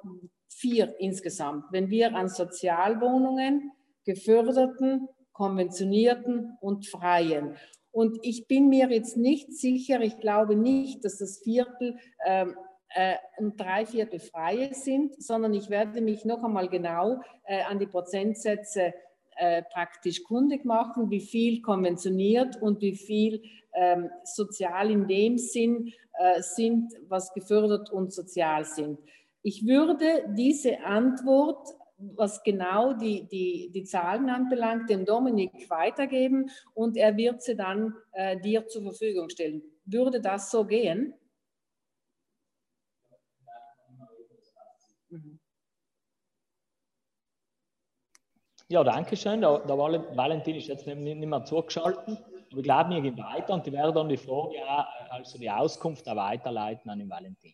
[0.47, 1.65] vier insgesamt.
[1.71, 3.71] Wenn wir an Sozialwohnungen,
[4.05, 7.55] geförderten, konventionierten und freien.
[7.96, 12.54] Und ich bin mir jetzt nicht sicher, ich glaube nicht, dass das Viertel ähm,
[12.89, 17.80] äh, und drei Viertel freie sind, sondern ich werde mich noch einmal genau äh, an
[17.80, 18.93] die Prozentsätze
[19.38, 23.41] äh, praktisch kundig machen, wie viel konventioniert und wie viel
[23.74, 29.00] ähm, sozial in dem Sinn äh, sind, was gefördert und sozial sind.
[29.41, 31.66] Ich würde diese Antwort,
[31.98, 37.93] was genau die, die, die Zahlen anbelangt, dem Dominik weitergeben und er wird sie dann
[38.14, 39.62] äh, dir zur Verfügung stellen.
[39.86, 41.14] Würde das so gehen?
[48.68, 49.41] Ja, danke schön.
[49.41, 52.24] Der, der Valentin ist jetzt nicht, mehr zugeschaltet.
[52.52, 54.56] Wir glauben, wir gehen weiter und die werden dann die Frage,
[55.10, 57.54] also die Auskunft weiterleiten an den Valentin.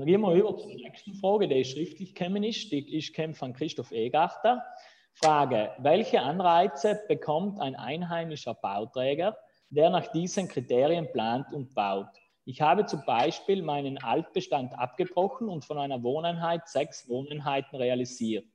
[0.00, 2.72] Dann gehen wir über zur nächsten Frage, die schriftlich gekommen ist.
[2.72, 4.64] Die ist von Christoph Egarter.
[5.12, 9.36] Frage, welche Anreize bekommt ein einheimischer Bauträger,
[9.68, 12.06] der nach diesen Kriterien plant und baut?
[12.46, 18.46] Ich habe zum Beispiel meinen Altbestand abgebrochen und von einer Wohneinheit sechs Wohneinheiten realisiert.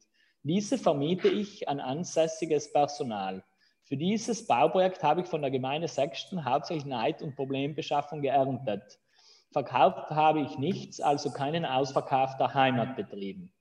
[0.42, 3.44] Diese vermiete ich an ansässiges Personal.
[3.84, 8.98] Für dieses Bauprojekt habe ich von der Gemeinde Sechsten hauptsächlich Neid und Problembeschaffung geerntet.
[9.56, 13.54] Verkauft habe ich nichts, also keinen Ausverkauf der Heimat betrieben.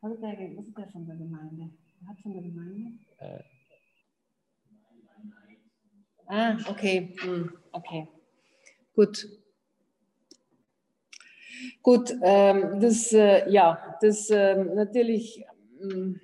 [0.00, 1.70] Was ist der, was ist der von der Gemeinde?
[2.08, 2.92] Hat von der Gemeinde?
[3.18, 3.42] Äh.
[6.28, 7.14] Ah, okay.
[7.20, 8.08] Hm, okay.
[8.94, 9.26] Gut.
[11.82, 15.44] Gut, ähm, das, äh, ja, das äh, natürlich.
[15.82, 16.18] Ähm,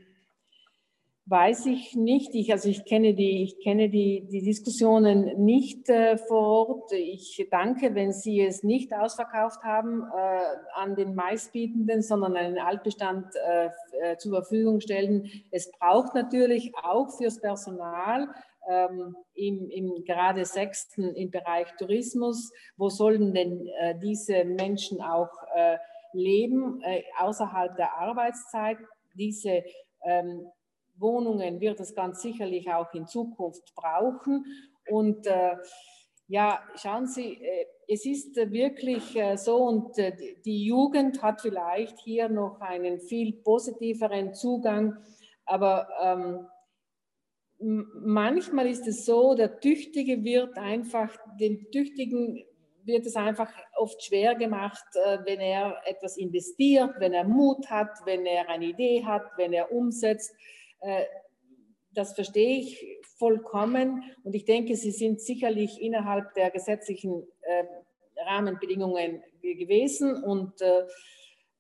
[1.27, 2.35] weiß ich nicht.
[2.35, 6.93] Ich, also ich kenne die, ich kenne die, die Diskussionen nicht äh, vor Ort.
[6.93, 10.41] Ich danke, wenn Sie es nicht ausverkauft haben äh,
[10.75, 13.67] an den Meistbietenden, sondern einen Altbestand äh,
[14.01, 15.29] äh zur Verfügung stellen.
[15.51, 18.29] Es braucht natürlich auch fürs Personal
[18.69, 22.53] ähm, im, im gerade sechsten im Bereich Tourismus.
[22.77, 25.77] Wo sollen denn äh, diese Menschen auch äh,
[26.13, 26.81] leben
[27.19, 28.79] außerhalb der Arbeitszeit?
[29.15, 29.65] Diese
[30.05, 30.47] ähm,
[30.99, 34.45] Wohnungen wird es ganz sicherlich auch in Zukunft brauchen.
[34.89, 35.57] Und äh,
[36.29, 39.97] ja, schauen Sie, äh, es ist äh, wirklich äh, so und
[40.45, 44.97] die Jugend hat vielleicht hier noch einen viel positiveren Zugang,
[45.45, 46.47] aber ähm,
[47.59, 52.45] manchmal ist es so, der Tüchtige wird einfach, dem Tüchtigen
[52.85, 54.85] wird es einfach oft schwer gemacht,
[55.25, 59.73] wenn er etwas investiert, wenn er Mut hat, wenn er eine Idee hat, wenn er
[59.73, 60.37] umsetzt.
[60.87, 61.05] Äh,
[61.93, 67.65] das verstehe ich vollkommen und ich denke, Sie sind sicherlich innerhalb der gesetzlichen äh,
[68.27, 70.87] Rahmenbedingungen gewesen und äh,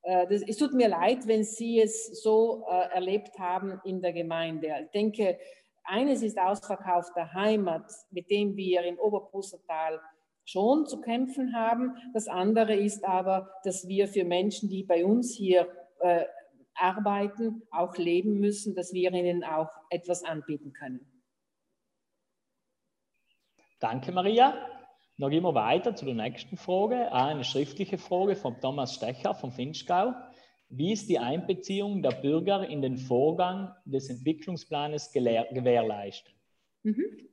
[0.07, 4.13] Äh, das, es tut mir leid, wenn Sie es so äh, erlebt haben in der
[4.13, 4.69] Gemeinde.
[4.85, 5.39] Ich denke,
[5.83, 10.01] eines ist Ausverkauf der Heimat, mit dem wir in Oberpustertal
[10.45, 11.97] schon zu kämpfen haben.
[12.15, 15.69] Das andere ist aber, dass wir für Menschen, die bei uns hier
[16.01, 16.25] äh,
[16.79, 21.01] arbeiten, auch leben müssen, dass wir ihnen auch etwas anbieten können.
[23.79, 24.55] Danke, Maria.
[25.19, 27.13] Noch immer weiter zu der nächsten Frage.
[27.13, 30.13] Eine schriftliche Frage von Thomas Stecher vom Finchgau.
[30.69, 36.35] Wie ist die Einbeziehung der Bürger in den Vorgang des Entwicklungsplanes gewährleistet?
[36.83, 37.29] Mhm.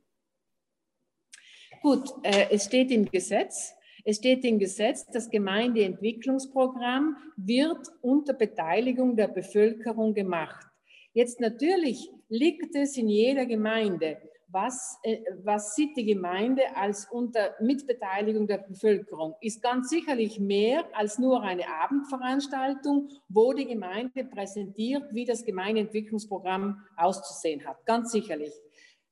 [1.82, 3.74] Gut, äh, es steht im Gesetz,
[4.04, 10.66] es steht im Gesetz, das Gemeindeentwicklungsprogramm wird unter Beteiligung der Bevölkerung gemacht.
[11.14, 17.54] Jetzt natürlich liegt es in jeder Gemeinde, was, äh, was sieht die Gemeinde als unter
[17.60, 19.34] Mitbeteiligung der Bevölkerung?
[19.40, 26.80] Ist ganz sicherlich mehr als nur eine Abendveranstaltung, wo die Gemeinde präsentiert, wie das Gemeindeentwicklungsprogramm
[26.96, 27.84] auszusehen hat.
[27.86, 28.52] Ganz sicherlich.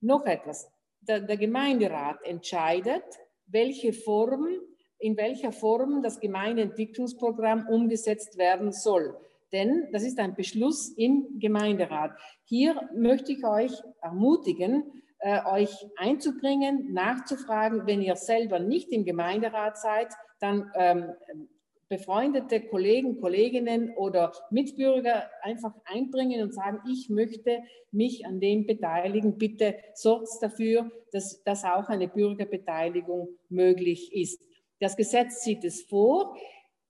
[0.00, 0.70] Noch etwas.
[1.00, 3.04] Der, der Gemeinderat entscheidet,
[3.46, 4.46] welche Form,
[5.02, 9.14] in welcher Form das Gemeindeentwicklungsprogramm umgesetzt werden soll
[9.52, 12.12] denn das ist ein Beschluss im Gemeinderat.
[12.44, 14.84] Hier möchte ich euch ermutigen,
[15.18, 17.86] äh, euch einzubringen, nachzufragen.
[17.86, 20.08] Wenn ihr selber nicht im Gemeinderat seid,
[20.40, 21.12] dann ähm,
[21.88, 29.36] befreundete Kollegen, Kolleginnen oder Mitbürger einfach einbringen und sagen, ich möchte mich an dem beteiligen.
[29.36, 34.42] Bitte sorgt dafür, dass, dass auch eine Bürgerbeteiligung möglich ist.
[34.82, 36.36] Das Gesetz sieht es vor.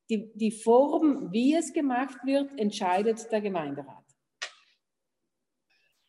[0.08, 4.02] Die, die Form, wie es gemacht wird, entscheidet der Gemeinderat.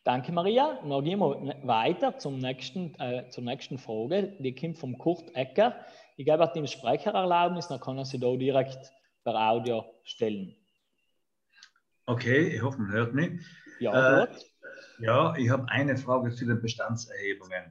[0.02, 0.82] Danke, Maria.
[0.82, 4.34] Noch gehen wir weiter zum nächsten, äh, zur nächsten Frage.
[4.38, 5.76] Die kommt vom Kurt Ecker.
[6.16, 8.90] Ich gebe ihm Sprechererlaubnis, dann kann er sie da direkt
[9.22, 10.56] per Audio stellen.
[12.06, 13.42] Okay, ich hoffe, man hört mich.
[13.78, 14.46] Ja, äh, gut.
[15.00, 17.70] Ja, ich habe eine Frage zu den Bestandserhebungen.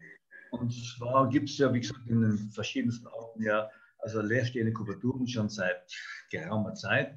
[0.51, 3.71] Und zwar gibt es ja, wie gesagt, in den verschiedensten Orten ja
[4.03, 5.91] also leerstehende Kubaturen schon seit
[6.29, 7.15] geraumer Zeit.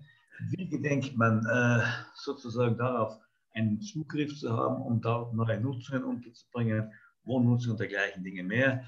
[0.50, 1.82] Wie gedenkt man äh,
[2.14, 3.18] sozusagen darauf
[3.54, 6.92] einen Zugriff zu haben, um dort neue Nutzungen unterzubringen,
[7.24, 8.84] Wohnnutzung und dergleichen Dinge mehr.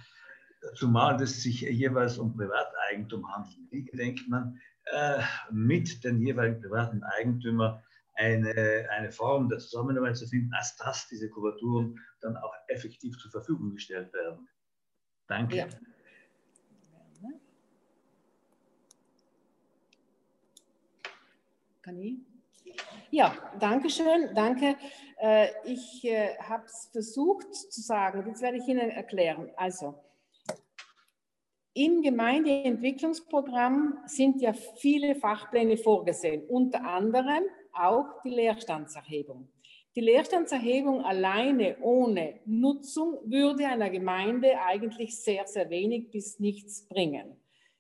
[0.75, 3.57] Zumal es sich jeweils um Privateigentum handelt.
[3.71, 7.81] Wie gedenkt man, äh, mit den jeweiligen privaten Eigentümern
[8.15, 13.31] eine, eine Form der Zusammenarbeit zu finden, als dass diese Kuraturen dann auch effektiv zur
[13.31, 14.49] Verfügung gestellt werden?
[15.29, 15.57] Danke.
[15.57, 15.67] Ja.
[21.97, 22.19] Ich?
[23.11, 24.77] Ja, danke schön, danke.
[25.21, 29.51] Äh, ich äh, habe es versucht zu sagen, jetzt werde ich Ihnen erklären.
[29.57, 29.95] Also,
[31.75, 39.49] im Gemeindeentwicklungsprogramm sind ja viele Fachpläne vorgesehen, unter anderem auch die Leerstandserhebung.
[39.95, 47.37] Die Leerstandserhebung alleine ohne Nutzung würde einer Gemeinde eigentlich sehr, sehr wenig bis nichts bringen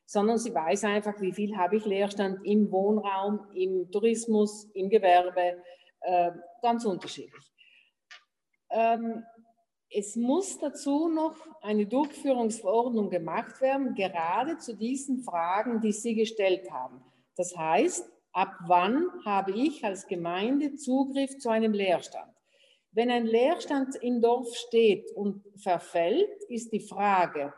[0.08, 5.62] sondern sie weiß einfach, wie viel habe ich Leerstand im Wohnraum, im Tourismus, im Gewerbe,
[6.00, 6.30] äh,
[6.62, 7.44] ganz unterschiedlich.
[8.70, 9.22] Ähm,
[9.90, 16.70] es muss dazu noch eine Durchführungsverordnung gemacht werden, gerade zu diesen Fragen, die Sie gestellt
[16.70, 17.04] haben.
[17.36, 22.32] Das heißt, ab wann habe ich als Gemeinde Zugriff zu einem Leerstand?
[22.92, 27.52] Wenn ein Leerstand im Dorf steht und verfällt, ist die Frage,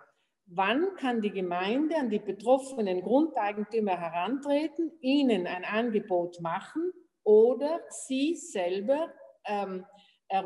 [0.52, 6.90] Wann kann die Gemeinde an die betroffenen Grundeigentümer herantreten, ihnen ein Angebot machen
[7.22, 9.12] oder sie selber
[9.46, 9.86] ähm,
[10.28, 10.42] äh,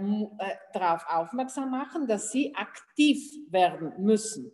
[0.75, 3.19] darauf aufmerksam machen, dass sie aktiv
[3.51, 4.53] werden müssen?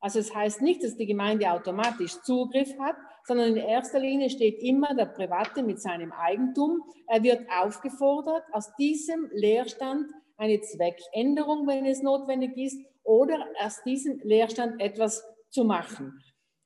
[0.00, 4.62] Also es heißt nicht, dass die Gemeinde automatisch Zugriff hat, sondern in erster Linie steht
[4.62, 6.80] immer der Private mit seinem Eigentum.
[7.08, 10.12] Er wird aufgefordert, aus diesem Leerstand
[10.42, 16.18] eine Zweckänderung, wenn es notwendig ist, oder aus diesem Leerstand etwas zu machen.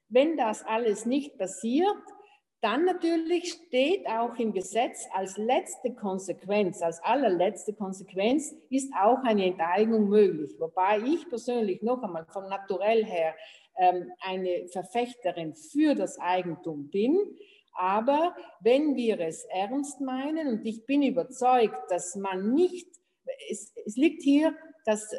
[0.08, 1.96] Wenn das alles nicht passiert,
[2.62, 9.44] dann natürlich steht auch im Gesetz als letzte Konsequenz, als allerletzte Konsequenz ist auch eine
[9.44, 10.52] Enteignung möglich.
[10.58, 13.34] Wobei ich persönlich noch einmal vom Naturell her
[13.76, 17.18] ähm, eine Verfechterin für das Eigentum bin.
[17.74, 22.88] Aber wenn wir es ernst meinen, und ich bin überzeugt, dass man nicht,
[23.50, 24.54] es, es liegt hier
[24.84, 25.10] das,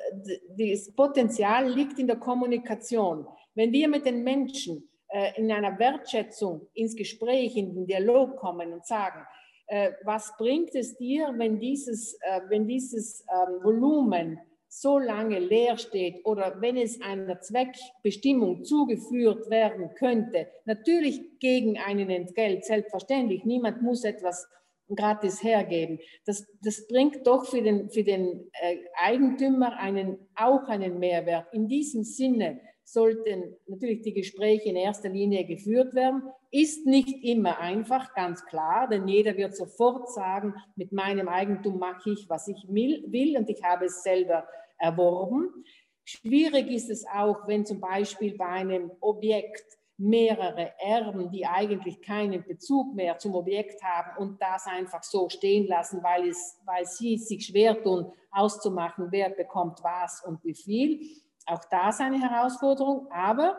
[0.58, 3.28] das Potenzial liegt in der Kommunikation.
[3.54, 8.74] Wenn wir mit den Menschen äh, in einer Wertschätzung ins Gespräch, in den Dialog kommen
[8.74, 9.26] und sagen,
[9.68, 14.40] äh, was bringt es dir, wenn dieses, äh, wenn dieses ähm, Volumen
[14.70, 22.10] so lange leer steht oder wenn es einer Zweckbestimmung zugeführt werden könnte, natürlich gegen einen
[22.10, 24.48] Entgelt, selbstverständlich, niemand muss etwas
[24.96, 26.00] gratis hergeben.
[26.26, 31.54] Das, das bringt doch für den, für den äh, Eigentümer einen, auch einen Mehrwert.
[31.54, 36.24] In diesem Sinne sollten natürlich die Gespräche in erster Linie geführt werden.
[36.52, 42.12] Ist nicht immer einfach, ganz klar, denn jeder wird sofort sagen, mit meinem Eigentum mache
[42.12, 45.66] ich, was ich will und ich habe es selber erworben.
[46.06, 52.44] Schwierig ist es auch, wenn zum Beispiel bei einem Objekt mehrere Erben, die eigentlich keinen
[52.44, 57.18] Bezug mehr zum Objekt haben und das einfach so stehen lassen, weil, es, weil sie
[57.18, 61.02] sich schwer tun, auszumachen, wer bekommt was und wie viel.
[61.48, 63.58] Auch das eine Herausforderung, aber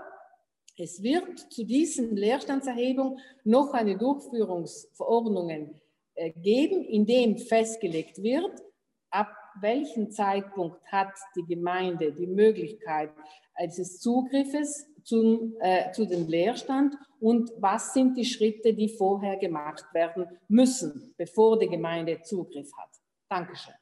[0.76, 5.74] es wird zu diesen Leerstandserhebungen noch eine Durchführungsverordnung
[6.14, 8.62] äh, geben, in dem festgelegt wird,
[9.11, 13.11] ab welchem Zeitpunkt hat die Gemeinde die Möglichkeit
[13.55, 19.84] eines Zugriffes zum, äh, zu dem Leerstand und was sind die Schritte, die vorher gemacht
[19.94, 22.90] werden müssen, bevor die Gemeinde Zugriff hat.
[23.30, 23.74] Dankeschön.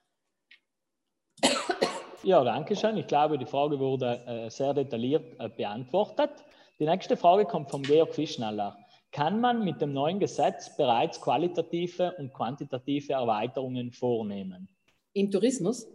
[2.23, 2.97] Ja, danke schön.
[2.97, 6.31] Ich glaube, die Frage wurde äh, sehr detailliert äh, beantwortet.
[6.79, 8.77] Die nächste Frage kommt vom Georg Fischnaller.
[9.13, 14.69] Kann man mit dem neuen Gesetz bereits qualitative und quantitative Erweiterungen vornehmen?
[15.13, 15.89] Im Tourismus?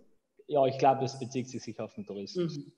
[0.47, 2.57] Ja, ich glaube, das bezieht sich auf den Tourismus.
[2.57, 2.73] Mhm.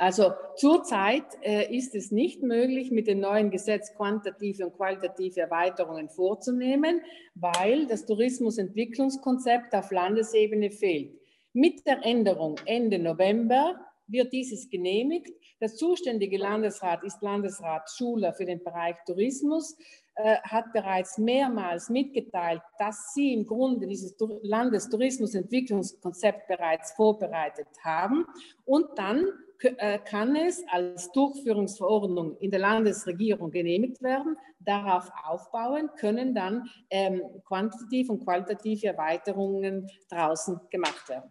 [0.00, 6.08] Also zurzeit äh, ist es nicht möglich, mit dem neuen Gesetz quantitative und qualitative Erweiterungen
[6.08, 7.02] vorzunehmen,
[7.34, 11.20] weil das Tourismusentwicklungskonzept auf Landesebene fehlt.
[11.52, 15.34] Mit der Änderung Ende November wird dieses genehmigt.
[15.60, 19.76] Der zuständige Landesrat ist Landesrat Schuler für den Bereich Tourismus,
[20.42, 28.26] hat bereits mehrmals mitgeteilt, dass sie im Grunde dieses Landestourismusentwicklungskonzept bereits vorbereitet haben.
[28.64, 29.26] Und dann
[29.62, 34.36] äh, kann es als Durchführungsverordnung in der Landesregierung genehmigt werden.
[34.58, 41.30] Darauf aufbauen können dann ähm, quantitative und qualitative Erweiterungen draußen gemacht werden.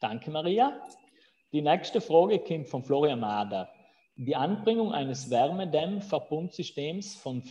[0.00, 0.80] Danke, Maria.
[1.52, 3.68] Die nächste Frage kommt von Florian Mader.
[4.22, 7.42] Die Anbringung eines Wärmedämmverbundsystems von,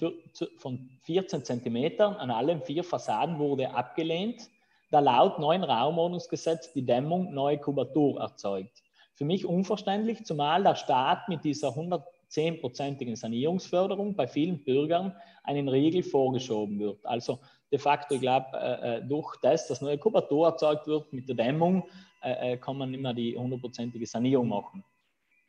[0.58, 4.52] von 14 cm an allen vier Fassaden wurde abgelehnt,
[4.92, 8.84] da laut neuen Raumordnungsgesetz die Dämmung neue Kubatur erzeugt.
[9.16, 16.04] Für mich unverständlich, zumal der Staat mit dieser 110-prozentigen Sanierungsförderung bei vielen Bürgern einen Riegel
[16.04, 17.04] vorgeschoben wird.
[17.04, 17.40] Also
[17.72, 21.36] de facto, ich glaube, äh, äh, durch das, dass neue Kubatur erzeugt wird mit der
[21.36, 21.90] Dämmung,
[22.22, 24.84] äh, kann man immer die hundertprozentige Sanierung machen.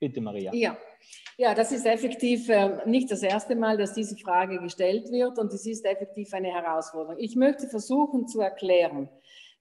[0.00, 0.50] Bitte, Maria.
[0.54, 0.76] Ja,
[1.36, 5.52] ja das ist effektiv äh, nicht das erste Mal, dass diese Frage gestellt wird und
[5.52, 7.18] es ist effektiv eine Herausforderung.
[7.18, 9.10] Ich möchte versuchen zu erklären,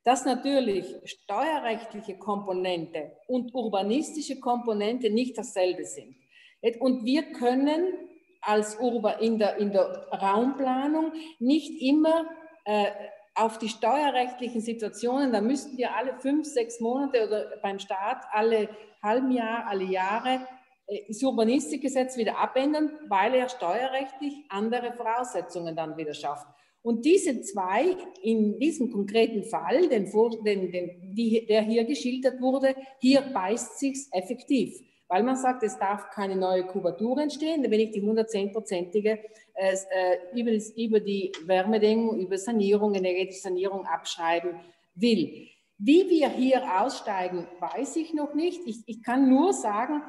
[0.06, 6.16] dass natürlich steuerrechtliche Komponente und urbanistische Komponente nicht dasselbe sind.
[6.80, 7.94] Und wir können
[8.42, 12.26] als Urba in der, in der Raumplanung nicht immer
[12.64, 12.92] äh,
[13.36, 18.70] auf die steuerrechtlichen Situationen, da müssten wir alle fünf, sechs Monate oder beim Staat alle
[19.02, 20.40] halben Jahr, alle Jahre
[20.88, 26.48] äh, das Urbanistikgesetz wieder abändern, weil er steuerrechtlich andere Voraussetzungen dann wieder schafft.
[26.82, 30.06] Und diese zwei, in diesem konkreten Fall, den,
[30.46, 34.80] den, den, die, der hier geschildert wurde, hier beißt sich effektiv
[35.10, 39.18] weil man sagt, es darf keine neue Kubatur entstehen, wenn ich die 110-prozentige
[39.56, 44.60] äh, äh, über, über die Wärmedämmung, über Sanierung, energetische Sanierung abschreiben
[44.94, 45.48] will.
[45.82, 48.62] Wie wir hier aussteigen, weiß ich noch nicht.
[48.66, 50.04] Ich, ich kann nur sagen,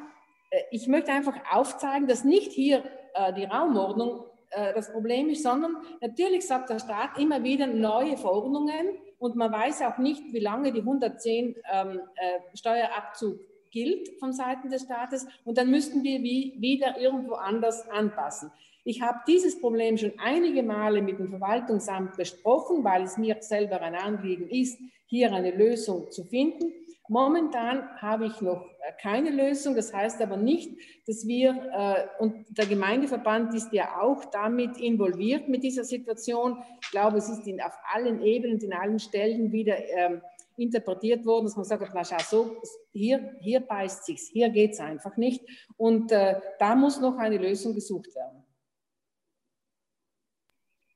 [0.50, 2.82] äh, ich möchte einfach aufzeigen, dass nicht hier
[3.14, 8.16] äh, die Raumordnung äh, das Problem ist, sondern natürlich sagt der Staat immer wieder neue
[8.16, 13.38] Verordnungen und man weiß auch nicht, wie lange die 110 ähm, äh, Steuerabzug
[13.70, 18.50] gilt von Seiten des Staates und dann müssten wir wie, wieder irgendwo anders anpassen.
[18.84, 23.80] Ich habe dieses Problem schon einige Male mit dem Verwaltungsamt besprochen, weil es mir selber
[23.82, 26.72] ein Anliegen ist, hier eine Lösung zu finden.
[27.08, 29.74] Momentan habe ich noch äh, keine Lösung.
[29.74, 30.70] Das heißt aber nicht,
[31.08, 36.58] dass wir, äh, und der Gemeindeverband ist ja auch damit involviert mit dieser Situation.
[36.80, 40.22] Ich glaube, es ist in, auf allen Ebenen, in allen Stellen wieder ähm,
[40.56, 42.56] interpretiert worden, dass man sagt, na schau, so,
[42.92, 45.44] hier, hier beißt sich's, hier geht es einfach nicht.
[45.76, 48.39] Und äh, da muss noch eine Lösung gesucht werden.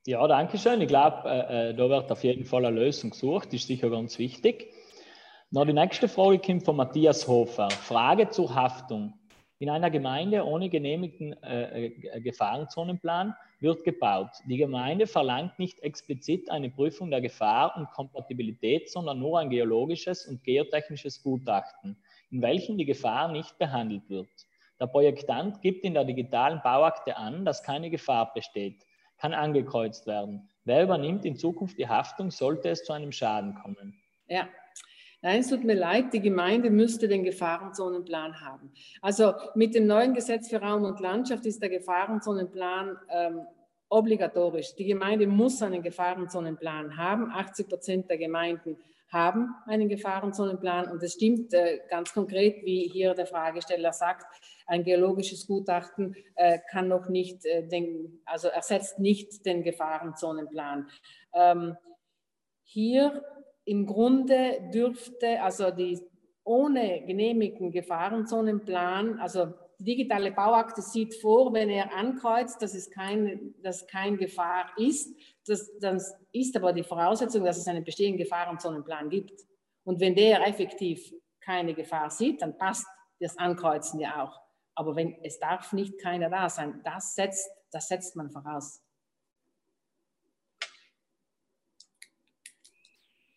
[0.07, 0.83] Ja, danke schön.
[0.83, 4.19] Ich glaube, äh, äh, da wird auf jeden Fall eine Lösung gesucht, ist sicher ganz
[4.19, 4.71] wichtig.
[5.51, 7.71] Na, die nächste Frage kommt von Matthias Hofer.
[7.71, 9.15] Frage zur Haftung.
[9.61, 14.29] In einer Gemeinde ohne genehmigten äh, äh, Gefahrenzonenplan wird gebaut.
[14.47, 20.27] Die Gemeinde verlangt nicht explizit eine Prüfung der Gefahr und Kompatibilität, sondern nur ein geologisches
[20.27, 21.97] und geotechnisches Gutachten,
[22.31, 24.29] in welchem die Gefahr nicht behandelt wird.
[24.79, 28.85] Der Projektant gibt in der digitalen Bauakte an, dass keine Gefahr besteht,
[29.25, 30.51] kann angekreuzt werden.
[30.65, 33.99] Wer übernimmt in Zukunft die Haftung, sollte es zu einem Schaden kommen?
[34.29, 34.49] Ja,
[35.23, 38.71] Nein, es tut mir leid, die Gemeinde müsste den Gefahrenzonenplan haben.
[39.01, 43.41] Also mit dem neuen Gesetz für Raum und Landschaft ist der Gefahrenzonenplan ähm,
[43.89, 44.75] obligatorisch.
[44.75, 47.31] Die Gemeinde muss einen Gefahrenzonenplan haben.
[47.31, 48.77] 80 Prozent der Gemeinden
[49.09, 54.27] haben einen Gefahrenzonenplan und es stimmt äh, ganz konkret, wie hier der Fragesteller sagt,
[54.67, 60.89] ein geologisches Gutachten äh, kann noch nicht, äh, den, also ersetzt nicht den Gefahrenzonenplan.
[61.35, 61.77] Ähm,
[62.63, 63.23] hier
[63.65, 66.01] im Grunde dürfte also die
[66.45, 73.87] ohne genehmigten Gefahrenzonenplan, also digitale Bauakte sieht vor, wenn er ankreuzt, dass es kein, dass
[73.87, 76.01] kein Gefahr ist, das, dann
[76.33, 79.41] ist aber die Voraussetzung, dass es einen bestehenden Gefahrenzonenplan gibt.
[79.85, 82.87] Und wenn der effektiv keine Gefahr sieht, dann passt
[83.21, 84.44] das Ankreuzen ja auch.
[84.75, 88.81] Aber wenn es darf nicht keiner da sein, das setzt, das setzt man voraus.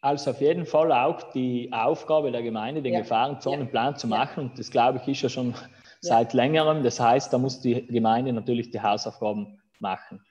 [0.02, 3.00] Also auf jeden Fall auch die Aufgabe der Gemeinde, den ja.
[3.02, 3.96] Gefahrenzonenplan ja.
[3.96, 4.50] zu machen.
[4.50, 5.56] Und das, glaube ich, ist ja schon
[6.02, 6.84] seit längerem.
[6.84, 10.24] Das heißt, da muss die Gemeinde natürlich die Hausaufgaben machen.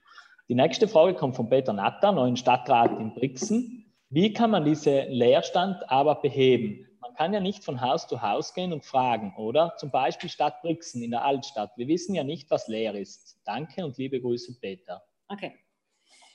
[0.49, 3.93] Die nächste Frage kommt von Peter Natter, neuen Stadtrat in Brixen.
[4.09, 6.86] Wie kann man diesen Leerstand aber beheben?
[7.17, 9.75] Kann ja nicht von Haus zu Haus gehen und fragen, oder?
[9.79, 11.73] Zum Beispiel Stadt Brixen in der Altstadt.
[11.77, 13.41] Wir wissen ja nicht, was leer ist.
[13.45, 15.03] Danke und liebe Grüße, Peter.
[15.29, 15.55] Okay.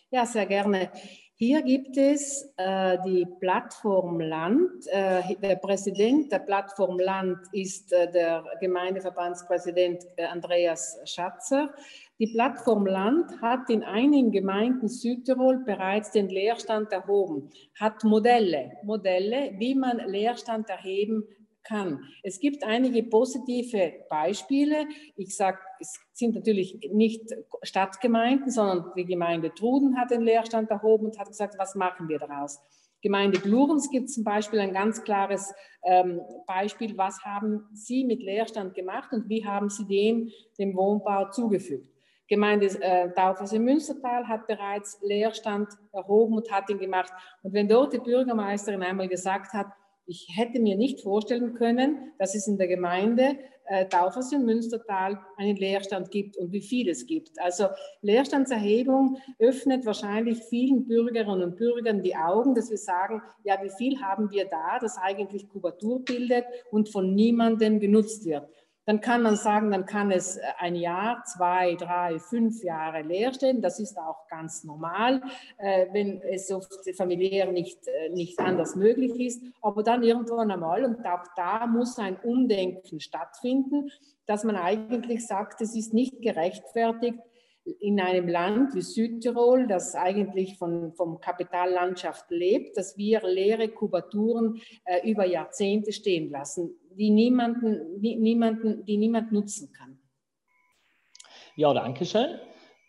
[0.10, 0.92] Ja, sehr gerne.
[1.36, 4.86] Hier gibt es äh, die Plattform Land.
[4.88, 11.74] Äh, der Präsident der Plattform Land ist äh, der Gemeindeverbandspräsident äh, Andreas Schatzer.
[12.22, 17.50] Die Plattform Land hat in einigen Gemeinden Südtirol bereits den Leerstand erhoben,
[17.80, 21.24] hat Modelle, Modelle, wie man Leerstand erheben
[21.64, 22.00] kann.
[22.22, 24.86] Es gibt einige positive Beispiele.
[25.16, 27.24] Ich sage, es sind natürlich nicht
[27.64, 32.20] Stadtgemeinden, sondern die Gemeinde Truden hat den Leerstand erhoben und hat gesagt, was machen wir
[32.20, 32.60] daraus?
[33.02, 35.52] Gemeinde Glurens gibt zum Beispiel ein ganz klares
[35.84, 41.32] ähm, Beispiel, was haben Sie mit Leerstand gemacht und wie haben Sie dem dem Wohnbau
[41.32, 41.91] zugefügt.
[42.32, 47.12] Gemeinde äh, Taufers im Münstertal hat bereits Leerstand erhoben und hat ihn gemacht.
[47.44, 49.68] Und wenn dort die Bürgermeisterin einmal gesagt hat,
[50.06, 55.20] ich hätte mir nicht vorstellen können, dass es in der Gemeinde äh, Taufers im Münstertal
[55.36, 57.32] einen Leerstand gibt und wie viel es gibt.
[57.38, 57.68] Also
[58.02, 64.02] Leerstandserhebung öffnet wahrscheinlich vielen Bürgerinnen und Bürgern die Augen, dass wir sagen, ja, wie viel
[64.02, 68.48] haben wir da, das eigentlich Kubatur bildet und von niemandem genutzt wird
[68.86, 73.34] dann kann man sagen, dann kann es äh, ein Jahr, zwei, drei, fünf Jahre leer
[73.34, 73.62] stehen.
[73.62, 75.22] Das ist auch ganz normal,
[75.58, 79.44] äh, wenn es oft familiär nicht, äh, nicht anders möglich ist.
[79.62, 83.92] Aber dann irgendwann einmal, und auch da muss ein Umdenken stattfinden,
[84.26, 87.20] dass man eigentlich sagt, es ist nicht gerechtfertigt,
[87.80, 94.60] in einem Land wie Südtirol, das eigentlich von, vom Kapitallandschaft lebt, dass wir leere Kubaturen
[95.04, 100.00] über Jahrzehnte stehen lassen die, niemanden, niemanden, die niemand nutzen kann.
[101.56, 102.40] Ja, danke schön.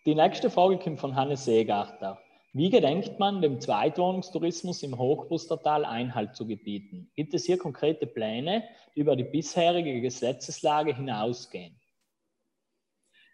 [0.07, 2.19] Die nächste Frage kommt von Hannes Seegarter.
[2.55, 7.11] Wie gedenkt man, dem Zweitwohnungstourismus im Hochbustertal Einhalt zu gebieten?
[7.17, 8.63] Gibt es hier konkrete Pläne,
[8.95, 11.81] die über die bisherige Gesetzeslage hinausgehen?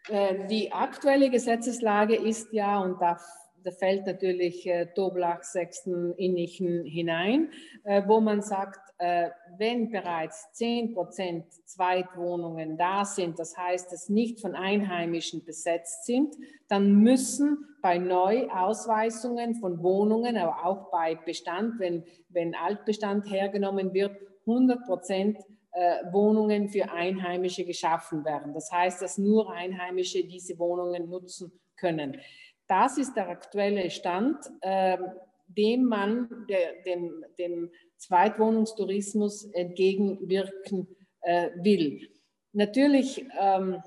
[0.08, 3.18] Äh, die aktuelle Gesetzeslage ist ja, und da,
[3.64, 7.50] da fällt natürlich äh, Toblach, Sechsten, Innichen hinein,
[7.82, 14.40] äh, wo man sagt, wenn bereits 10 Prozent Zweitwohnungen da sind, das heißt, dass nicht
[14.40, 16.34] von Einheimischen besetzt sind,
[16.68, 24.16] dann müssen bei Neuausweisungen von Wohnungen, aber auch bei Bestand, wenn, wenn Altbestand hergenommen wird,
[24.46, 25.38] 100 Prozent
[25.72, 28.52] äh, Wohnungen für Einheimische geschaffen werden.
[28.52, 32.18] Das heißt, dass nur Einheimische diese Wohnungen nutzen können.
[32.66, 34.98] Das ist der aktuelle Stand, äh,
[35.46, 36.46] dem man,
[36.84, 40.88] dem, dem Zweitwohnungstourismus entgegenwirken
[41.20, 42.08] äh, will.
[42.52, 43.82] Natürlich, ähm,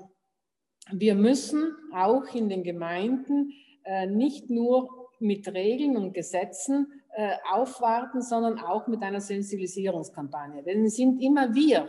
[0.90, 3.52] wir müssen auch in den Gemeinden
[3.84, 10.62] äh, nicht nur mit Regeln und Gesetzen äh, aufwarten, sondern auch mit einer Sensibilisierungskampagne.
[10.62, 11.88] Denn es sind immer wir,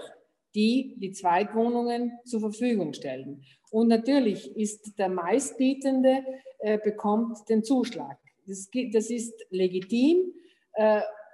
[0.56, 3.42] die die Zweitwohnungen zur Verfügung stellen.
[3.72, 6.24] Und natürlich ist der meistbietende,
[6.60, 8.18] äh, bekommt den Zuschlag.
[8.46, 10.34] Das, das ist legitim.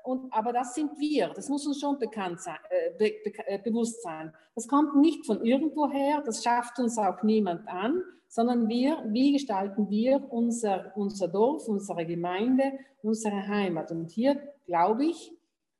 [0.03, 3.59] Und, aber das sind wir, das muss uns schon bekannt sein, äh, be, be, äh,
[3.59, 4.33] bewusst sein.
[4.55, 9.89] Das kommt nicht von irgendwoher, das schafft uns auch niemand an, sondern wir, wie gestalten
[9.89, 13.91] wir unser, unser Dorf, unsere Gemeinde, unsere Heimat.
[13.91, 15.33] Und hier glaube ich,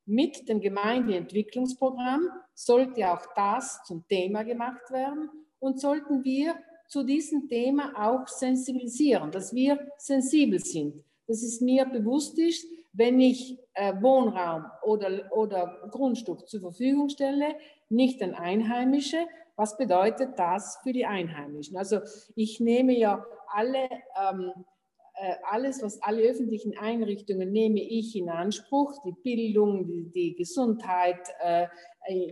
[0.06, 6.56] mit dem Gemeindeentwicklungsprogramm sollte auch das zum Thema gemacht werden und sollten wir
[6.88, 13.20] zu diesem Thema auch sensibilisieren, dass wir sensibel sind, dass es mir bewusst ist, wenn
[13.20, 17.56] ich äh, Wohnraum oder, oder Grundstück zur Verfügung stelle,
[17.88, 19.18] nicht an Einheimische,
[19.56, 21.76] was bedeutet das für die Einheimischen?
[21.76, 22.00] Also
[22.34, 23.88] ich nehme ja alle,
[24.18, 24.52] ähm,
[25.20, 31.28] äh, alles, was alle öffentlichen Einrichtungen nehme ich in Anspruch, die Bildung, die, die Gesundheit,
[31.40, 31.66] äh,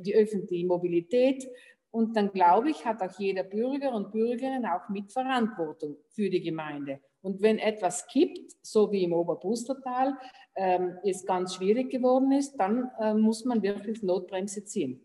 [0.01, 1.47] die öffentliche Mobilität.
[1.91, 7.01] Und dann glaube ich, hat auch jeder Bürger und Bürgerin auch Mitverantwortung für die Gemeinde.
[7.21, 10.17] Und wenn etwas kippt, so wie im Oberbustertal,
[10.59, 15.01] ähm, es ganz schwierig geworden ist, dann äh, muss man wirklich Notbremse ziehen.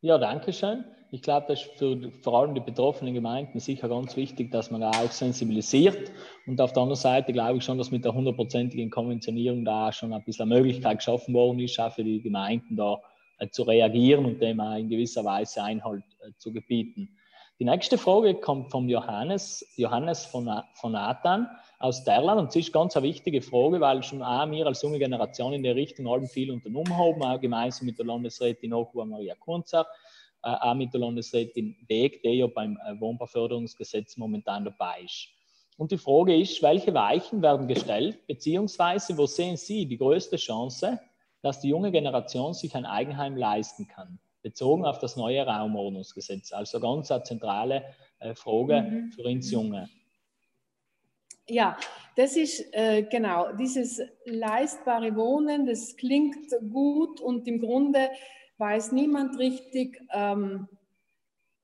[0.00, 0.84] Ja, danke schön.
[1.10, 4.80] Ich glaube, das ist für vor allem die betroffenen Gemeinden sicher ganz wichtig, dass man
[4.80, 6.10] da auch sensibilisiert.
[6.46, 10.12] Und auf der anderen Seite glaube ich schon, dass mit der hundertprozentigen Konventionierung da schon
[10.12, 13.00] ein bisschen eine Möglichkeit geschaffen worden ist, auch für die Gemeinden da
[13.38, 17.16] äh, zu reagieren und dem auch in gewisser Weise Einhalt äh, zu gebieten.
[17.60, 21.48] Die nächste Frage kommt von Johannes, Johannes von, von Nathan
[21.78, 24.98] aus Derland und sie ist ganz eine wichtige Frage, weil schon auch wir als junge
[24.98, 29.36] Generation in der Richtung allem viel unternommen haben, auch gemeinsam mit der Landesrätin Okua Maria
[29.36, 29.86] Kunzer,
[30.42, 35.28] äh, auch mit der Landesrätin Weg, der ja beim äh, Wohnbauförderungsgesetz momentan dabei ist.
[35.76, 40.98] Und die Frage ist, welche Weichen werden gestellt, beziehungsweise wo sehen Sie die größte Chance,
[41.40, 46.52] dass die junge Generation sich ein Eigenheim leisten kann, bezogen auf das neue Raumordnungsgesetz.
[46.52, 47.82] Also ganz eine zentrale
[48.20, 49.10] äh, Frage mhm.
[49.10, 49.88] für uns Junge.
[51.48, 51.76] Ja,
[52.14, 58.10] das ist äh, genau dieses leistbare Wohnen, das klingt gut und im Grunde
[58.58, 60.68] weiß niemand richtig, ähm,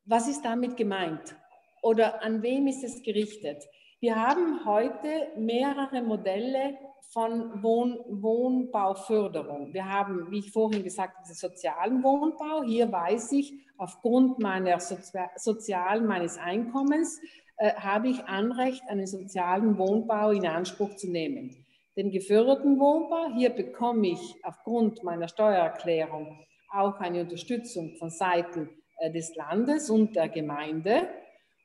[0.04, 1.36] was ist damit gemeint
[1.82, 3.62] oder an wem ist es gerichtet.
[4.00, 6.78] Wir haben heute mehrere Modelle
[7.12, 9.72] von Wohn Wohnbauförderung.
[9.72, 12.62] Wir haben, wie ich vorhin gesagt habe, den sozialen Wohnbau.
[12.62, 17.20] Hier weiß ich, aufgrund meiner Sozi sozialen, meines Einkommens,
[17.56, 21.66] äh, habe ich Anrecht, einen sozialen Wohnbau in Anspruch zu nehmen.
[21.96, 26.38] Den geförderten Wohnbau, hier bekomme ich aufgrund meiner Steuererklärung
[26.72, 31.08] auch eine Unterstützung von Seiten äh, des Landes und der Gemeinde.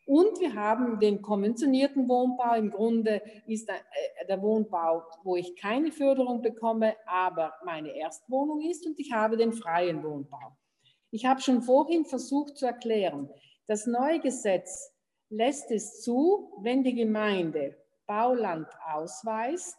[0.06, 2.54] Und wir haben den konventionierten Wohnbau.
[2.56, 3.74] Im Grunde ist äh,
[4.28, 8.86] der Wohnbau, wo ich keine Förderung bekomme, aber meine Erstwohnung ist.
[8.86, 10.56] Und ich habe den freien Wohnbau.
[11.10, 13.30] Ich habe schon vorhin versucht zu erklären,
[13.68, 14.92] das neue Gesetz
[15.30, 17.76] lässt es zu, wenn die Gemeinde
[18.06, 19.76] Bauland ausweist.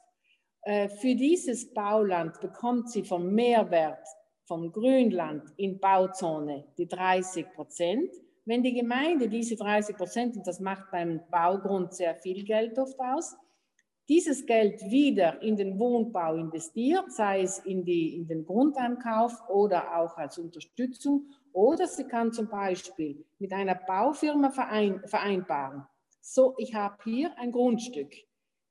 [0.62, 4.04] Äh, für dieses Bauland bekommt sie vom Mehrwert
[4.46, 8.10] vom Grünland in Bauzone die 30 Prozent
[8.46, 12.98] wenn die Gemeinde diese 30 Prozent, und das macht beim Baugrund sehr viel Geld oft
[12.98, 13.36] aus,
[14.08, 19.98] dieses Geld wieder in den Wohnbau investiert, sei es in, die, in den Grundankauf oder
[19.98, 25.84] auch als Unterstützung, oder sie kann zum Beispiel mit einer Baufirma verein, vereinbaren.
[26.20, 28.12] So, ich habe hier ein Grundstück.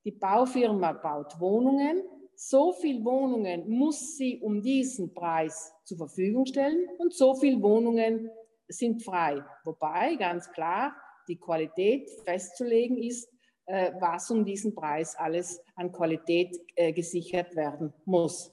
[0.04, 2.02] Die Baufirma baut Wohnungen.
[2.34, 8.30] So viele Wohnungen muss sie um diesen Preis zur Verfügung stellen und so viele Wohnungen
[8.68, 9.44] sind frei.
[9.64, 10.94] Wobei ganz klar
[11.28, 13.28] die Qualität festzulegen ist,
[13.66, 18.52] äh, was um diesen Preis alles an Qualität äh, gesichert werden muss.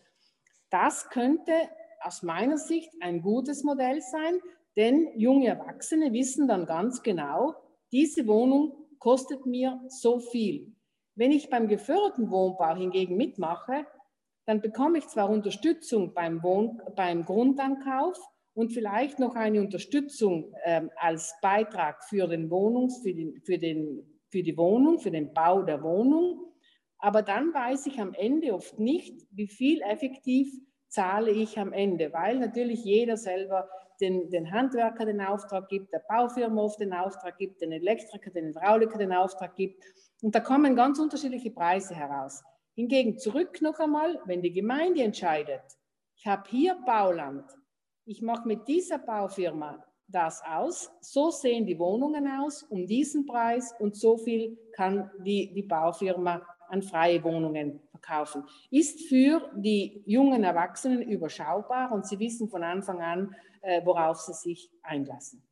[0.70, 1.54] Das könnte
[2.02, 4.40] aus meiner Sicht ein gutes Modell sein,
[4.76, 7.54] denn junge Erwachsene wissen dann ganz genau,
[7.92, 10.76] diese Wohnung kostet mir so viel.
[11.16, 13.86] Wenn ich beim geförderten Wohnbau hingegen mitmache,
[14.46, 18.18] dann bekomme ich zwar Unterstützung beim, Wohn beim Grundankauf,
[18.54, 24.22] und vielleicht noch eine Unterstützung ähm, als Beitrag für, den Wohnungs, für, den, für, den,
[24.30, 26.54] für die Wohnung, für den Bau der Wohnung.
[27.00, 30.54] Aber dann weiß ich am Ende oft nicht, wie viel effektiv
[30.88, 33.68] zahle ich am Ende, weil natürlich jeder selber
[34.00, 38.48] den, den Handwerker den Auftrag gibt, der Baufirma oft den Auftrag gibt, den Elektriker, den
[38.48, 39.84] Hydrauliker den Auftrag gibt.
[40.22, 42.44] Und da kommen ganz unterschiedliche Preise heraus.
[42.76, 45.62] Hingegen zurück noch einmal, wenn die Gemeinde entscheidet,
[46.16, 47.44] ich habe hier Bauland,
[48.06, 53.74] ich mache mit dieser Baufirma das aus, so sehen die Wohnungen aus um diesen Preis
[53.80, 58.44] und so viel kann die, die Baufirma an freie Wohnungen verkaufen.
[58.70, 64.34] Ist für die jungen Erwachsenen überschaubar und sie wissen von Anfang an, äh, worauf sie
[64.34, 65.44] sich einlassen.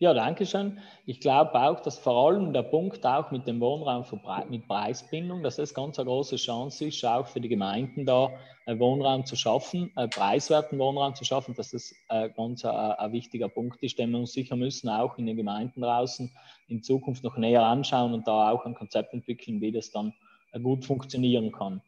[0.00, 0.78] Ja, danke schön.
[1.06, 4.04] Ich glaube auch, dass vor allem der Punkt auch mit dem Wohnraum
[4.48, 8.30] mit Preisbindung, dass es ganz eine große Chance ist, auch für die Gemeinden da
[8.66, 13.82] Wohnraum zu schaffen, preiswerten Wohnraum zu schaffen, dass das äh, ganz ein, ein wichtiger Punkt
[13.82, 16.30] ist, den wir uns sicher müssen auch in den Gemeinden draußen
[16.68, 20.14] in Zukunft noch näher anschauen und da auch ein Konzept entwickeln, wie das dann
[20.52, 21.82] äh, gut funktionieren kann.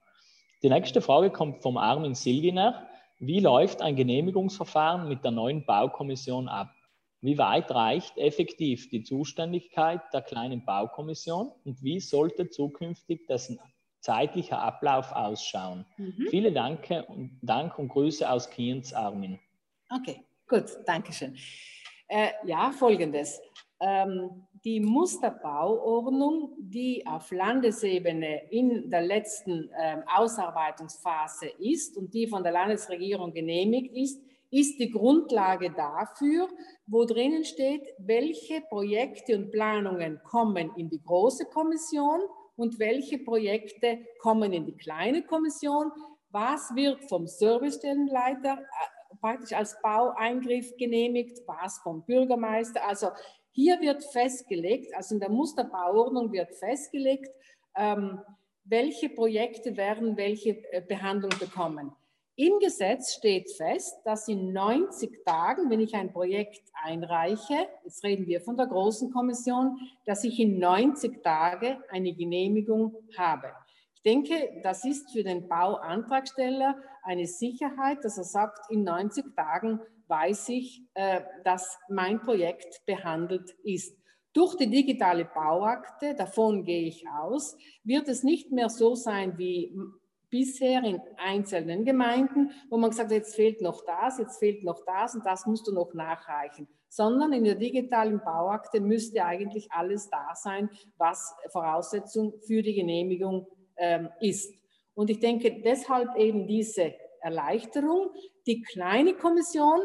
[0.64, 2.88] Die nächste Frage kommt vom Armin Silginer.
[3.20, 6.70] Wie läuft ein Genehmigungsverfahren mit der neuen Baukommission ab?
[7.23, 13.61] Wie weit reicht effektiv die Zuständigkeit der kleinen Baukommission und wie sollte zukünftig dessen
[14.01, 15.85] zeitlicher Ablauf ausschauen?
[15.99, 16.29] Mhm.
[16.31, 19.39] Vielen Dank und, Dank und Grüße aus Kienz, Armin.
[19.91, 21.37] Okay, gut, danke schön.
[22.09, 23.39] Äh, ja, folgendes.
[23.81, 32.43] Ähm, die Musterbauordnung, die auf Landesebene in der letzten äh, Ausarbeitungsphase ist und die von
[32.43, 36.48] der Landesregierung genehmigt ist, ist die Grundlage dafür,
[36.86, 42.20] wo drinnen steht, welche Projekte und Planungen kommen in die große Kommission
[42.57, 45.92] und welche Projekte kommen in die kleine Kommission.
[46.30, 52.86] Was wird vom Servicestellenleiter äh, praktisch als Baueingriff genehmigt, was vom Bürgermeister.
[52.86, 53.09] Also
[53.53, 57.28] hier wird festgelegt, also in der Musterbauordnung wird festgelegt,
[57.76, 58.20] ähm,
[58.64, 61.92] welche Projekte werden welche äh, Behandlung bekommen.
[62.41, 68.26] Im Gesetz steht fest, dass in 90 Tagen, wenn ich ein Projekt einreiche, jetzt reden
[68.26, 69.76] wir von der Großen Kommission,
[70.07, 73.53] dass ich in 90 Tagen eine Genehmigung habe.
[73.95, 79.80] Ich denke, das ist für den Bauantragsteller eine Sicherheit, dass er sagt, in 90 Tagen
[80.09, 83.99] weiß ich, äh, dass mein Projekt behandelt ist.
[84.32, 89.76] Durch die digitale Bauakte, davon gehe ich aus, wird es nicht mehr so sein wie
[90.31, 94.85] bisher in einzelnen Gemeinden, wo man gesagt hat, jetzt fehlt noch das, jetzt fehlt noch
[94.87, 100.09] das und das musst du noch nachreichen, sondern in der digitalen Bauakte müsste eigentlich alles
[100.09, 104.55] da sein, was Voraussetzung für die Genehmigung ähm, ist.
[104.95, 108.11] Und ich denke deshalb eben diese Erleichterung.
[108.47, 109.81] Die kleine Kommission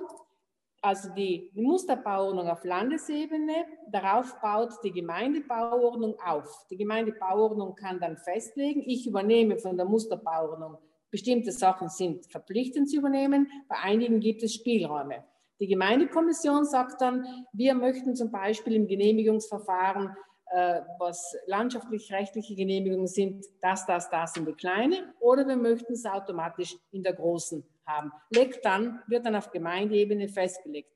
[0.85, 6.67] also die Musterbauordnung auf Landesebene, darauf baut die Gemeindebauordnung auf.
[6.69, 10.77] Die Gemeindebauordnung kann dann festlegen, ich übernehme von der Musterbauordnung,
[11.09, 15.23] bestimmte Sachen sind verpflichtend zu übernehmen, bei einigen gibt es Spielräume.
[15.59, 20.15] Die Gemeindekommission sagt dann, wir möchten zum Beispiel im Genehmigungsverfahren,
[20.51, 26.05] äh, was landschaftlich-rechtliche Genehmigungen sind, das, das, das in die kleine, oder wir möchten es
[26.05, 28.11] automatisch in der großen haben.
[28.29, 30.91] Legt dann, wird dann auf Gemeindeebene festgelegt.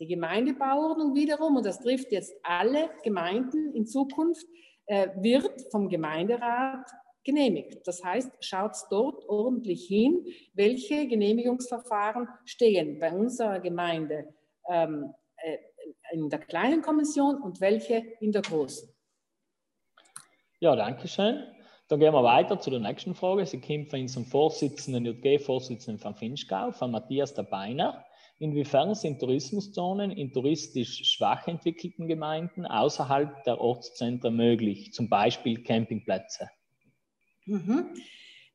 [0.00, 4.46] Die Gemeindebauordnung wiederum, und das trifft jetzt alle Gemeinden in Zukunft,
[4.86, 6.90] äh, wird vom Gemeinderat
[7.22, 7.86] genehmigt.
[7.86, 14.34] Das heißt, schaut dort ordentlich hin, welche Genehmigungsverfahren stehen bei unserer Gemeinde
[14.68, 15.58] ähm, äh,
[16.12, 18.88] in der kleinen Kommission und welche in der großen.
[20.60, 21.53] Ja, danke schön.
[21.88, 23.44] Dann gehen wir weiter zu der nächsten Frage.
[23.44, 28.04] Sie kommt von unserem Vorsitzenden, JG-Vorsitzenden von Finchgau, von Matthias Dabeiner.
[28.38, 36.48] Inwiefern sind Tourismuszonen in touristisch schwach entwickelten Gemeinden außerhalb der Ortszentren möglich, zum Beispiel Campingplätze?
[37.46, 37.94] Mhm.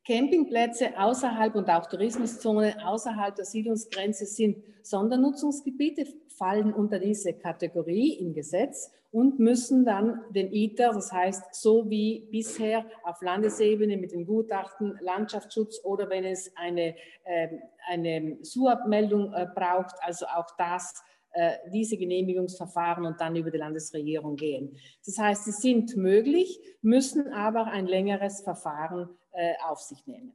[0.05, 6.07] Campingplätze außerhalb und auch Tourismuszonen außerhalb der Siedlungsgrenze sind Sondernutzungsgebiete,
[6.39, 12.27] fallen unter diese Kategorie im Gesetz und müssen dann den ITER, das heißt so wie
[12.31, 17.49] bisher auf Landesebene mit dem Gutachten Landschaftsschutz oder wenn es eine, äh,
[17.87, 24.35] eine SUAB-Meldung äh, braucht, also auch das äh, diese Genehmigungsverfahren und dann über die Landesregierung
[24.35, 24.75] gehen.
[25.05, 30.33] Das heißt, sie sind möglich, müssen aber ein längeres Verfahren äh, auf sich nehmen.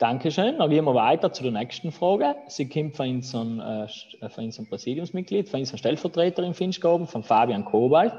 [0.00, 0.56] Dankeschön.
[0.56, 2.34] Dann gehen wir weiter zu der nächsten Frage.
[2.48, 3.86] Sie kommt von unserem, äh,
[4.30, 8.14] von unserem Präsidiumsmitglied, von unserem Stellvertreter in Finchgoben, von Fabian Kobalt.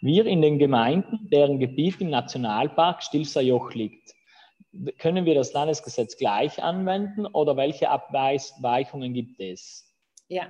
[0.00, 4.14] Wir in den Gemeinden, deren Gebiet im Nationalpark Stilfser Joch liegt,
[4.98, 9.92] können wir das Landesgesetz gleich anwenden oder welche Abweichungen gibt es?
[10.28, 10.44] Ja,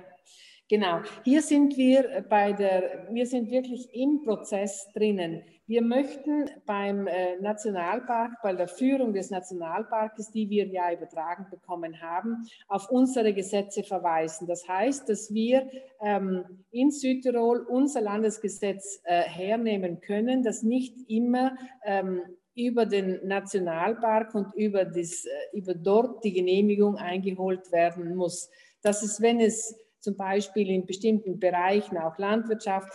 [0.69, 0.99] genau.
[1.23, 5.41] Hier sind wir bei der, wir sind wirklich im Prozess drinnen.
[5.69, 12.01] Wir möchten beim äh, Nationalpark, bei der Führung des Nationalparkes, die wir ja übertragen bekommen
[12.01, 14.47] haben, auf unsere Gesetze verweisen.
[14.47, 15.69] Das heißt, dass wir
[16.01, 21.55] ähm, in Südtirol unser Landesgesetz äh, hernehmen können, das nicht immer
[21.85, 22.23] ähm,
[22.55, 28.49] über den Nationalpark und über, das, äh, über dort die Genehmigung eingeholt werden muss.
[28.81, 32.91] Das ist, wenn es zum Beispiel in bestimmten Bereichen, auch Landwirtschaft,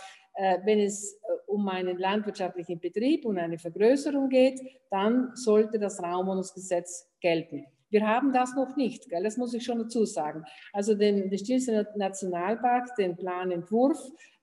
[0.63, 1.17] wenn es äh,
[1.47, 4.59] um einen landwirtschaftlichen Betrieb und eine Vergrößerung geht,
[4.89, 7.65] dann sollte das Raumwohnungsgesetz gelten.
[7.89, 9.23] Wir haben das noch nicht, gell?
[9.23, 10.43] das muss ich schon dazu sagen.
[10.73, 13.97] Also den, den Stilfser Nationalpark, den Planentwurf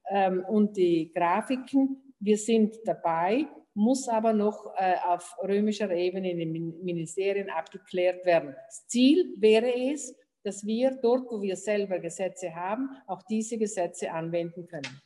[0.09, 6.38] ähm, und die Grafiken, wir sind dabei, muss aber noch äh, auf römischer Ebene in
[6.38, 8.55] den Ministerien abgeklärt werden.
[8.66, 10.14] Das Ziel wäre es,
[10.45, 15.01] dass wir dort, wo wir selber Gesetze haben, auch diese Gesetze anwenden können.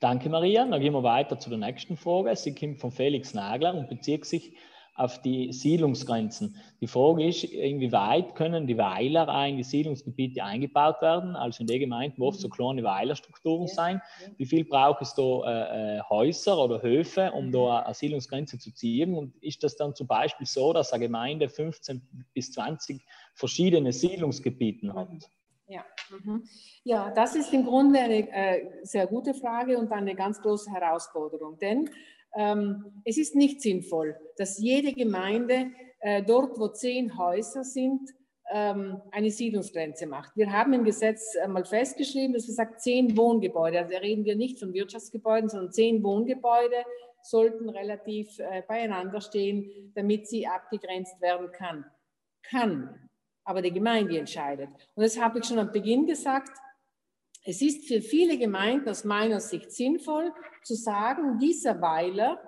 [0.00, 0.64] Danke, Maria.
[0.64, 2.34] Dann gehen wir weiter zu der nächsten Frage.
[2.36, 4.54] Sie kommt von Felix Nagler und bezieht sich
[4.94, 6.56] auf die Siedlungsgrenzen.
[6.80, 11.36] Die Frage ist, inwieweit können die Weiler in die Siedlungsgebiete eingebaut werden?
[11.36, 14.02] Also in der Gemeinde, wo oft so kleine Weilerstrukturen ja, sein.
[14.36, 18.72] Wie viel braucht es da äh, äh, Häuser oder Höfe, um da eine Siedlungsgrenze zu
[18.72, 19.14] ziehen?
[19.14, 22.02] Und ist das dann zum Beispiel so, dass eine Gemeinde 15
[22.34, 23.00] bis 20
[23.34, 25.30] verschiedene Siedlungsgebiete hat?
[25.68, 26.44] Ja, mhm.
[26.82, 31.58] ja, das ist im Grunde eine äh, sehr gute Frage und eine ganz große Herausforderung.
[31.58, 31.90] Denn
[32.34, 38.10] ähm, es ist nicht sinnvoll, dass jede Gemeinde äh, dort, wo zehn Häuser sind,
[38.50, 40.34] ähm, eine Siedlungsgrenze macht.
[40.36, 44.36] Wir haben im Gesetz mal festgeschrieben, dass wir sagen, zehn Wohngebäude, also da reden wir
[44.36, 46.76] nicht von Wirtschaftsgebäuden, sondern zehn Wohngebäude
[47.22, 51.84] sollten relativ äh, beieinander stehen, damit sie abgegrenzt werden kann.
[52.42, 53.07] Kann,
[53.48, 54.68] aber die Gemeinde entscheidet.
[54.94, 56.50] Und das habe ich schon am Beginn gesagt,
[57.46, 62.38] es ist für viele Gemeinden aus meiner Sicht sinnvoll zu sagen, dieser Weiler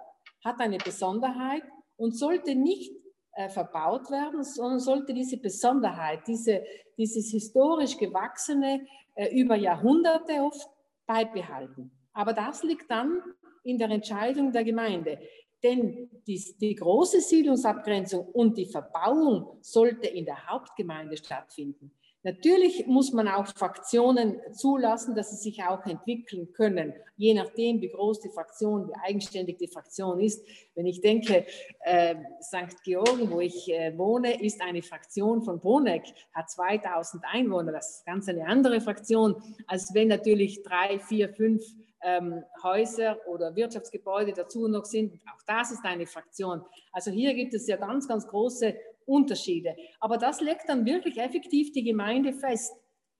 [0.44, 1.62] hat eine Besonderheit
[1.96, 2.92] und sollte nicht
[3.32, 6.62] äh, verbaut werden, sondern sollte diese Besonderheit, diese,
[6.98, 10.68] dieses historisch gewachsene, äh, über Jahrhunderte oft
[11.07, 11.90] beibehalten.
[12.12, 13.22] Aber das liegt dann
[13.64, 15.18] in der Entscheidung der Gemeinde.
[15.62, 21.92] Denn die, die, große Siedlungsabgrenzung und die Verbauung sollte in der Hauptgemeinde stattfinden.
[22.22, 27.88] Natürlich muss man auch Fraktionen zulassen, dass sie sich auch entwickeln können, je nachdem, wie
[27.88, 30.46] groß die Fraktion, wie eigenständig die Fraktion ist.
[30.74, 31.46] Wenn ich denke,
[31.80, 32.82] äh, St.
[32.84, 36.02] Georgen, wo ich äh, wohne, ist eine Fraktion von Boneck,
[36.34, 37.72] hat 2000 Einwohner.
[37.72, 39.36] Das ist ganz eine andere Fraktion,
[39.66, 41.62] als wenn natürlich drei, vier, fünf
[42.03, 45.14] ähm, Häuser oder Wirtschaftsgebäude dazu noch sind.
[45.32, 46.62] Auch das ist eine Fraktion.
[46.92, 48.74] Also hier gibt es ja ganz, ganz große
[49.07, 49.76] Unterschiede.
[49.98, 52.72] Aber das legt dann wirklich effektiv die Gemeinde fest.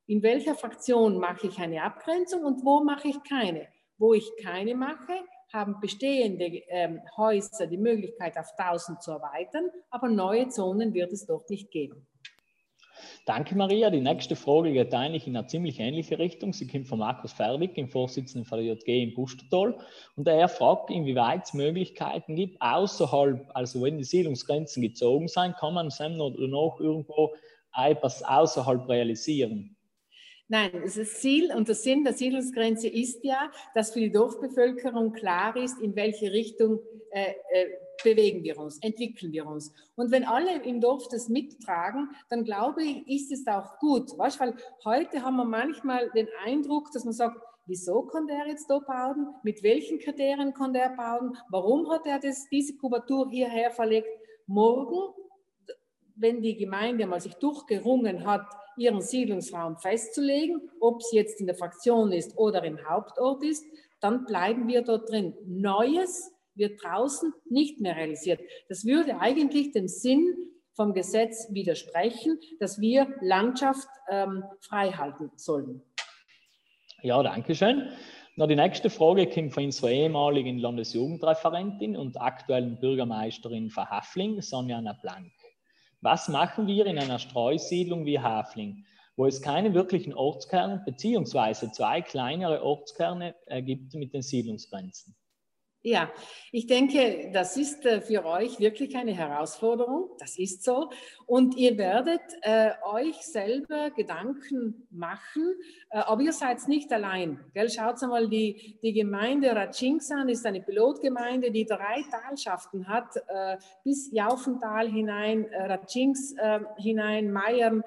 [0.07, 3.69] In welcher Fraktion mache ich eine Abgrenzung und wo mache ich keine?
[3.99, 5.13] Wo ich keine mache,
[5.53, 11.27] haben bestehende ähm, Häuser die Möglichkeit, auf 1000 zu erweitern, aber neue Zonen wird es
[11.27, 12.07] dort nicht geben.
[13.27, 13.91] Danke, Maria.
[13.91, 16.53] Die nächste Frage geht eigentlich in eine ziemlich ähnliche Richtung.
[16.53, 19.79] Sie kommt von Markus Ferwig, dem Vorsitzenden von der JG in Bustertal.
[20.17, 25.75] Und er fragt, inwieweit es Möglichkeiten gibt, außerhalb, also wenn die Siedlungsgrenzen gezogen sind, kann
[25.75, 27.35] man es noch irgendwo
[27.75, 29.77] etwas außerhalb realisieren?
[30.53, 35.57] Nein, das Ziel und der Sinn der Siedlungsgrenze ist ja, dass für die Dorfbevölkerung klar
[35.57, 36.81] ist, in welche Richtung
[37.13, 37.67] äh, äh,
[38.03, 39.73] bewegen wir uns, entwickeln wir uns.
[39.97, 44.17] Und wenn alle im Dorf das mittragen, dann glaube ich, ist es auch gut.
[44.17, 47.37] Weißt, weil heute haben wir manchmal den Eindruck, dass man sagt,
[47.67, 49.35] wieso kann der jetzt da bauen?
[49.43, 51.37] Mit welchen Kriterien kann der bauen?
[51.51, 54.09] Warum hat er das, diese Kubatur hierher verlegt?
[54.47, 55.15] Morgen,
[56.17, 58.47] wenn die Gemeinde mal sich durchgerungen hat,
[58.77, 63.65] ihren Siedlungsraum festzulegen, ob es jetzt in der Fraktion ist oder im Hauptort ist,
[64.01, 65.35] dann bleiben wir dort drin.
[65.45, 68.41] Neues wird draußen nicht mehr realisiert.
[68.69, 70.37] Das würde eigentlich dem Sinn
[70.75, 75.83] vom Gesetz widersprechen, dass wir Landschaft ähm, frei halten sollen.
[77.03, 77.89] Ja, danke schön.
[78.37, 84.81] Na, die nächste Frage kommt von unserer ehemaligen Landesjugendreferentin und aktuellen Bürgermeisterin von Hafling, Sonja
[85.03, 85.33] Blank.
[86.01, 88.87] Was machen wir in einer Streusiedlung wie Hafling,
[89.17, 95.15] wo es keine wirklichen Ortskerne beziehungsweise zwei kleinere Ortskerne äh, gibt mit den Siedlungsgrenzen?
[95.83, 96.11] Ja,
[96.53, 100.11] ich denke, das ist äh, für euch wirklich eine Herausforderung.
[100.19, 100.91] Das ist so.
[101.25, 105.55] Und ihr werdet äh, euch selber Gedanken machen,
[105.89, 107.41] äh, aber ihr seid nicht allein.
[107.55, 107.71] Gell?
[107.71, 114.13] Schaut mal, die, die Gemeinde Ratschingsan ist eine Pilotgemeinde, die drei Talschaften hat, äh, bis
[114.13, 117.83] Jaufental hinein, äh, Ratschings äh, hinein, Meiern.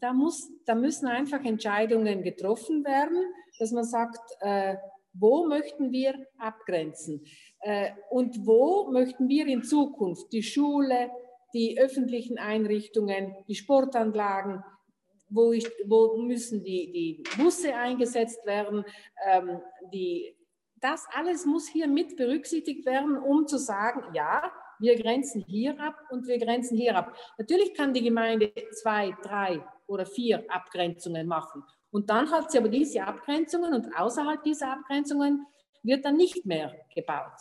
[0.00, 4.20] da, muss, da müssen einfach Entscheidungen getroffen werden, dass man sagt,
[5.14, 7.24] wo möchten wir abgrenzen?
[7.60, 11.10] Äh, und wo möchten wir in Zukunft die Schule,
[11.54, 14.62] die öffentlichen Einrichtungen, die Sportanlagen,
[15.28, 18.84] wo, ich, wo müssen die, die Busse eingesetzt werden?
[19.26, 19.60] Ähm,
[19.92, 20.36] die,
[20.80, 25.96] das alles muss hier mit berücksichtigt werden, um zu sagen, ja, wir grenzen hier ab
[26.10, 27.16] und wir grenzen hier ab.
[27.38, 31.62] Natürlich kann die Gemeinde zwei, drei oder vier Abgrenzungen machen.
[31.94, 35.46] Und dann hat sie aber diese Abgrenzungen und außerhalb dieser Abgrenzungen
[35.84, 37.38] wird dann nicht mehr gebaut.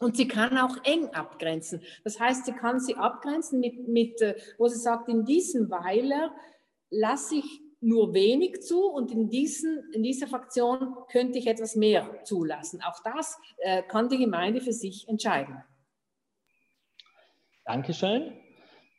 [0.00, 1.82] Und sie kann auch eng abgrenzen.
[2.02, 6.34] Das heißt, sie kann sie abgrenzen mit, mit äh, wo sie sagt, in diesem Weiler
[6.88, 12.24] lasse ich nur wenig zu und in, diesen, in dieser Fraktion könnte ich etwas mehr
[12.24, 12.80] zulassen.
[12.82, 15.62] Auch das äh, kann die Gemeinde für sich entscheiden.
[17.66, 18.43] Dankeschön.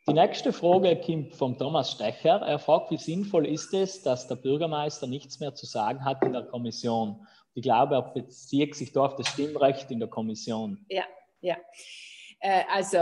[0.08, 2.36] Die nächste Frage kommt von Thomas Stecher.
[2.36, 6.32] Er fragt, wie sinnvoll ist es, dass der Bürgermeister nichts mehr zu sagen hat in
[6.32, 7.26] der Kommission?
[7.54, 10.86] Ich glaube, er bezieht sich da auf das Stimmrecht in der Kommission.
[10.88, 11.02] Ja,
[11.40, 11.56] ja.
[12.38, 12.98] Äh, also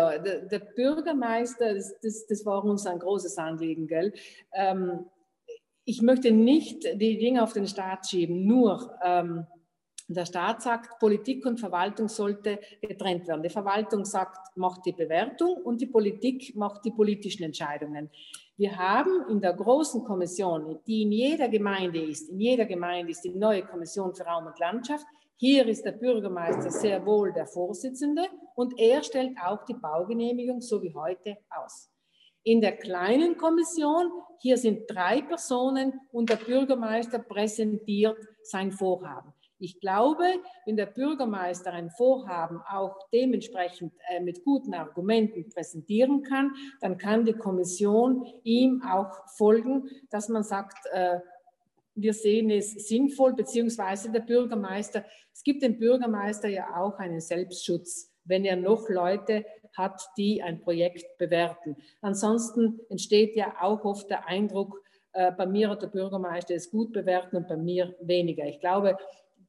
[0.50, 4.14] der, Bürgermeister, das, das, das, war uns ein großes Anliegen, gell?
[4.54, 5.04] Ähm,
[5.84, 9.46] ich möchte nicht die Dinge auf den Staat schieben, nur ähm,
[10.12, 13.42] der Staat sagt, Politik und Verwaltung sollte getrennt werden.
[13.42, 18.10] Die Verwaltung sagt, macht die Bewertung und die Politik macht die politischen Entscheidungen.
[18.56, 23.24] Wir haben in der großen Kommission, die in jeder Gemeinde ist, in jeder Gemeinde ist
[23.24, 25.06] die neue Kommission für Raum und Landschaft.
[25.36, 28.22] Hier ist der Bürgermeister sehr wohl der Vorsitzende
[28.54, 31.90] und er stellt auch die Baugenehmigung so wie heute aus.
[32.44, 39.33] In der kleinen Kommission, hier sind drei Personen und der Bürgermeister präsentiert sein Vorhaben.
[39.58, 40.24] Ich glaube,
[40.66, 47.24] wenn der Bürgermeister ein Vorhaben auch dementsprechend äh, mit guten Argumenten präsentieren kann, dann kann
[47.24, 51.20] die Kommission ihm auch folgen, dass man sagt, äh,
[51.94, 58.12] wir sehen es sinnvoll, beziehungsweise der Bürgermeister, es gibt dem Bürgermeister ja auch einen Selbstschutz,
[58.24, 59.44] wenn er noch Leute
[59.76, 61.76] hat, die ein Projekt bewerten.
[62.00, 64.82] Ansonsten entsteht ja auch oft der Eindruck,
[65.12, 68.44] äh, bei mir hat der Bürgermeister es gut bewerten und bei mir weniger.
[68.44, 68.96] Ich glaube,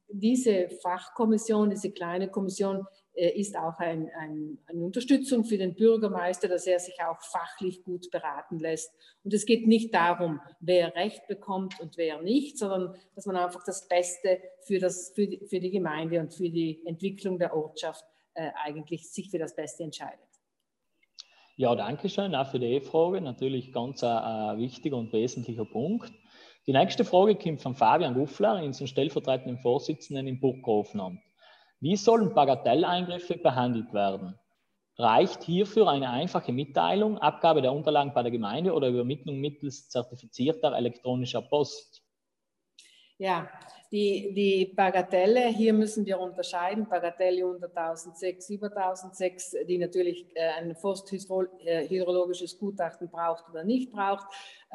[0.09, 6.47] diese Fachkommission, diese kleine Kommission äh, ist auch ein, ein, eine Unterstützung für den Bürgermeister,
[6.47, 8.93] dass er sich auch fachlich gut beraten lässt.
[9.23, 13.63] Und es geht nicht darum, wer Recht bekommt und wer nicht, sondern dass man einfach
[13.63, 18.03] das Beste für, das, für, die, für die Gemeinde und für die Entwicklung der Ortschaft
[18.33, 20.19] äh, eigentlich sich für das Beste entscheidet.
[21.57, 23.21] Ja, danke schön auch für die Frage.
[23.21, 26.11] Natürlich ganz ein, ein wichtiger und wesentlicher Punkt.
[26.67, 31.19] Die nächste Frage kommt von Fabian Guffler, unserem stellvertretenden Vorsitzenden im Burghofenamt.
[31.79, 34.39] Wie sollen Bagatelleingriffe behandelt werden?
[34.97, 40.73] Reicht hierfür eine einfache Mitteilung, Abgabe der Unterlagen bei der Gemeinde oder Übermittlung mittels zertifizierter
[40.75, 42.01] elektronischer Post?
[43.19, 43.47] Ja,
[43.91, 50.49] die, die Bagatelle, hier müssen wir unterscheiden, Bagatelle unter 1006, über 1006, die natürlich äh,
[50.59, 54.27] ein forsthydrologisches Gutachten braucht oder nicht braucht.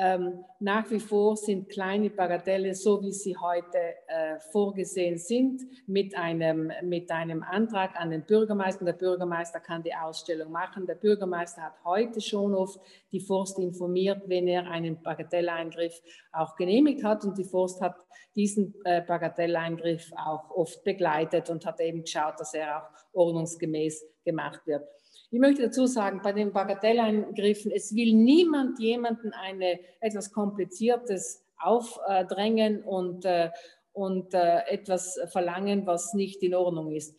[0.03, 6.17] Ähm, nach wie vor sind kleine Bagatelle, so wie sie heute äh, vorgesehen sind, mit
[6.17, 8.87] einem, mit einem Antrag an den Bürgermeister.
[8.87, 10.87] Der Bürgermeister kann die Ausstellung machen.
[10.87, 12.81] Der Bürgermeister hat heute schon oft
[13.13, 16.01] die Forst informiert, wenn er einen Bagatelleingriff
[16.33, 17.25] auch genehmigt hat.
[17.25, 17.97] Und die Forst hat
[18.35, 24.61] diesen äh, Bagatelleingriff auch oft begleitet und hat eben geschaut, dass er auch ordnungsgemäß gemacht
[24.67, 24.85] wird.
[25.33, 32.83] Ich möchte dazu sagen, bei den Bagatelleingriffen, es will niemand jemanden eine, etwas Kompliziertes aufdrängen
[32.83, 33.51] und, äh,
[33.93, 37.17] und äh, etwas verlangen, was nicht in Ordnung ist.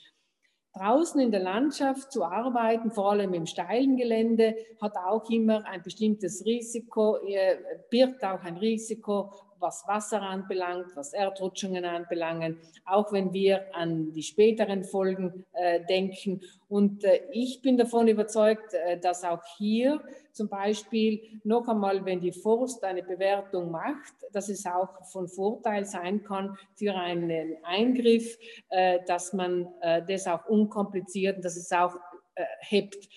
[0.73, 5.81] Draußen in der Landschaft zu arbeiten, vor allem im steilen Gelände, hat auch immer ein
[5.81, 7.57] bestimmtes Risiko, äh,
[7.89, 14.23] birgt auch ein Risiko, was Wasser anbelangt, was Erdrutschungen anbelangt, auch wenn wir an die
[14.23, 16.41] späteren Folgen äh, denken.
[16.67, 20.01] Und äh, ich bin davon überzeugt, äh, dass auch hier
[20.31, 25.85] zum Beispiel noch einmal, wenn die Forst eine Bewertung macht, dass es auch von Vorteil
[25.85, 28.37] sein kann für einen Eingriff,
[28.69, 31.95] äh, dass man äh, das auch unkompliziert, dass es auch
[32.35, 33.09] äh, hebt.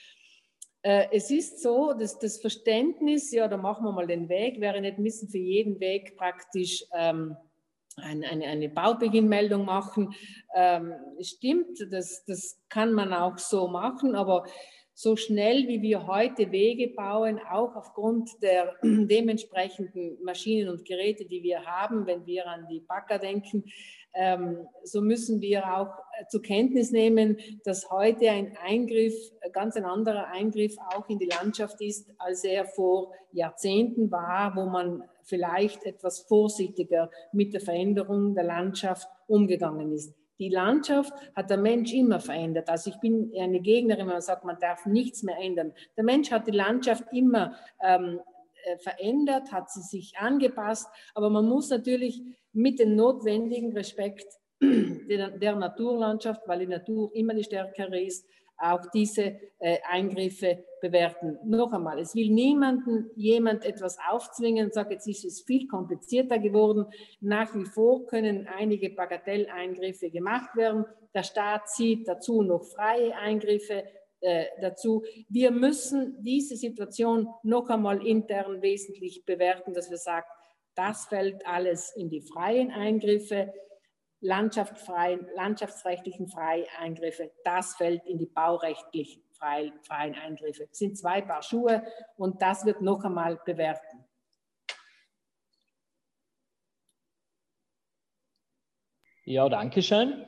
[0.84, 4.82] Äh, es ist so, dass das Verständnis, ja, da machen wir mal den Weg, wäre
[4.82, 7.36] nicht müssen für jeden Weg praktisch ähm,
[7.96, 10.14] eine, eine, eine, Baubeginnmeldung machen.
[10.54, 14.44] Ähm, stimmt, das, das kann man auch so machen, aber
[14.92, 21.42] so schnell wie wir heute Wege bauen, auch aufgrund der dementsprechenden Maschinen und Geräte, die
[21.42, 23.64] wir haben, wenn wir an die Bagger denken,
[24.84, 25.88] so müssen wir auch
[26.20, 29.14] äh, zur Kenntnis nehmen, dass heute ein Eingriff,
[29.52, 34.66] ganz ein anderer Eingriff auch in die Landschaft ist, als er vor Jahrzehnten war, wo
[34.66, 40.14] man vielleicht etwas vorsichtiger mit der Veränderung der Landschaft umgegangen ist.
[40.38, 42.68] Die Landschaft hat der Mensch immer verändert.
[42.68, 45.72] Also ich bin eine Gegnerin, wenn man sagt, man darf nichts mehr ändern.
[45.96, 48.20] Der Mensch hat die Landschaft immer ähm,
[48.64, 52.22] äh, verändert, hat sie sich angepasst, aber man muss natürlich
[52.54, 54.26] mit dem notwendigen Respekt
[54.62, 58.26] der, der Naturlandschaft, weil die Natur immer die stärkere ist,
[58.56, 61.38] auch diese äh, Eingriffe bewerten.
[61.44, 66.38] Noch einmal, es will niemanden jemand etwas aufzwingen und sagt, jetzt ist es viel komplizierter
[66.38, 66.86] geworden.
[67.20, 70.84] Nach wie vor können einige Bagatelleingriffe gemacht werden.
[71.14, 73.84] Der Staat zieht dazu noch freie Eingriffe
[74.20, 75.02] äh, dazu.
[75.28, 80.26] Wir müssen diese Situation noch einmal intern wesentlich bewerten, dass wir sagen,
[80.74, 83.52] das fällt alles in die freien Eingriffe,
[84.20, 90.66] landschaftsfreien, landschaftsrechtlichen freien Eingriffe, das fällt in die baurechtlichen freien Eingriffe.
[90.66, 91.84] Das sind zwei Paar Schuhe
[92.16, 94.04] und das wird noch einmal bewerten.
[99.26, 100.26] Ja, danke schön.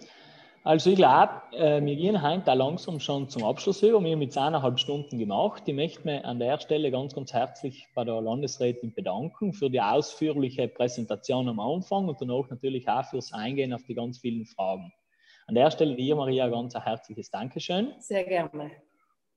[0.67, 4.03] Also ich glaube, äh, wir gehen heute langsam schon zum Abschluss über.
[4.03, 5.63] Wir haben jetzt eineinhalb Stunden gemacht.
[5.67, 9.81] Ich möchte mich an der Stelle ganz, ganz herzlich bei der Landesrätin bedanken für die
[9.81, 14.93] ausführliche Präsentation am Anfang und danach natürlich auch fürs Eingehen auf die ganz vielen Fragen.
[15.47, 17.95] An der Stelle dir, Maria, ganz ein herzliches Dankeschön.
[18.01, 18.73] Sehr gerne.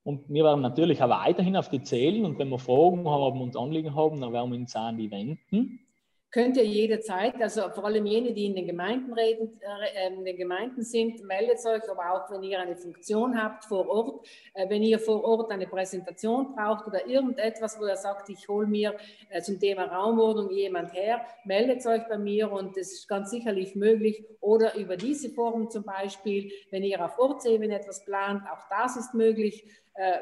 [0.01, 3.55] Und wir werden natürlich auch weiterhin auf die zählen und wenn wir Fragen haben und
[3.55, 5.79] Anliegen haben, dann werden wir uns an die wenden
[6.31, 10.37] könnt ihr jederzeit, also vor allem jene, die in den Gemeinden reden, äh, in den
[10.37, 14.83] Gemeinden sind, meldet euch, aber auch wenn ihr eine Funktion habt vor Ort, äh, wenn
[14.83, 18.95] ihr vor Ort eine Präsentation braucht oder irgendetwas, wo ihr sagt, ich hole mir
[19.29, 23.75] äh, zum Thema Raumordnung jemand her, meldet euch bei mir und das ist ganz sicherlich
[23.75, 24.23] möglich.
[24.39, 29.13] Oder über diese Form zum Beispiel, wenn ihr auf Ortsebene etwas plant, auch das ist
[29.15, 29.65] möglich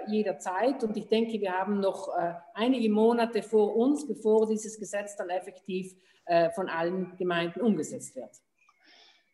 [0.07, 0.83] jederzeit.
[0.83, 5.29] Und ich denke, wir haben noch äh, einige Monate vor uns, bevor dieses Gesetz dann
[5.29, 5.93] effektiv
[6.25, 8.31] äh, von allen Gemeinden umgesetzt wird.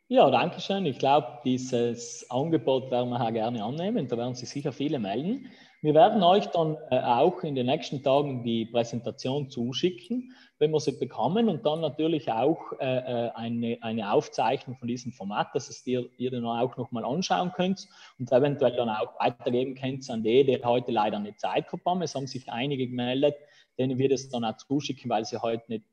[0.07, 0.85] Ja, danke schön.
[0.85, 4.07] Ich glaube, dieses Angebot werden wir gerne annehmen.
[4.07, 5.49] Da werden sich sicher viele melden.
[5.84, 10.80] Wir werden euch dann äh, auch in den nächsten Tagen die Präsentation zuschicken, wenn wir
[10.80, 15.68] sie bekommen und dann natürlich auch äh, äh eine, eine Aufzeichnung von diesem Format, dass
[15.68, 17.85] es dir, ihr dann auch nochmal anschauen könnt
[18.18, 22.01] und eventuell dann auch weitergeben könnt an die, die heute leider nicht Zeit gehabt haben.
[22.01, 23.35] Es haben sich einige gemeldet,
[23.77, 25.84] denen wir das dann auch zuschicken, weil sie heute nicht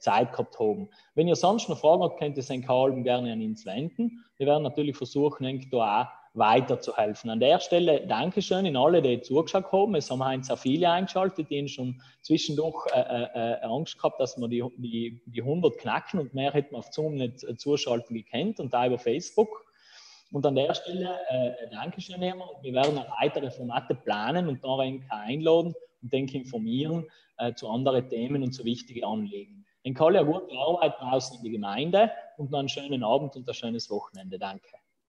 [0.00, 0.90] Zeit gehabt haben.
[1.14, 4.22] Wenn ihr sonst noch Fragen habt, könnt ihr Karl gerne an uns wenden.
[4.36, 7.30] Wir werden natürlich versuchen, da auch weiterzuhelfen.
[7.30, 9.94] An der Stelle Dankeschön in alle, die zugeschaut haben.
[9.94, 14.38] Es haben heute sehr viele eingeschaltet, die schon zwischendurch äh, äh, äh, Angst gehabt, dass
[14.38, 18.16] wir die, die, die 100 knacken und mehr hätten wir auf Zoom nicht äh, zuschalten
[18.16, 19.66] gekannt und da über Facebook.
[20.30, 22.50] Und an der Stelle äh, Dankeschön immer.
[22.62, 27.06] Wir werden auch weitere Formate planen und da einladen und denke informieren
[27.38, 29.64] äh, zu anderen Themen und zu wichtigen Anliegen.
[29.86, 33.54] Ein Kalle, gute Arbeit draußen in die Gemeinde und noch einen schönen Abend und ein
[33.54, 34.38] schönes Wochenende.
[34.38, 34.68] Danke.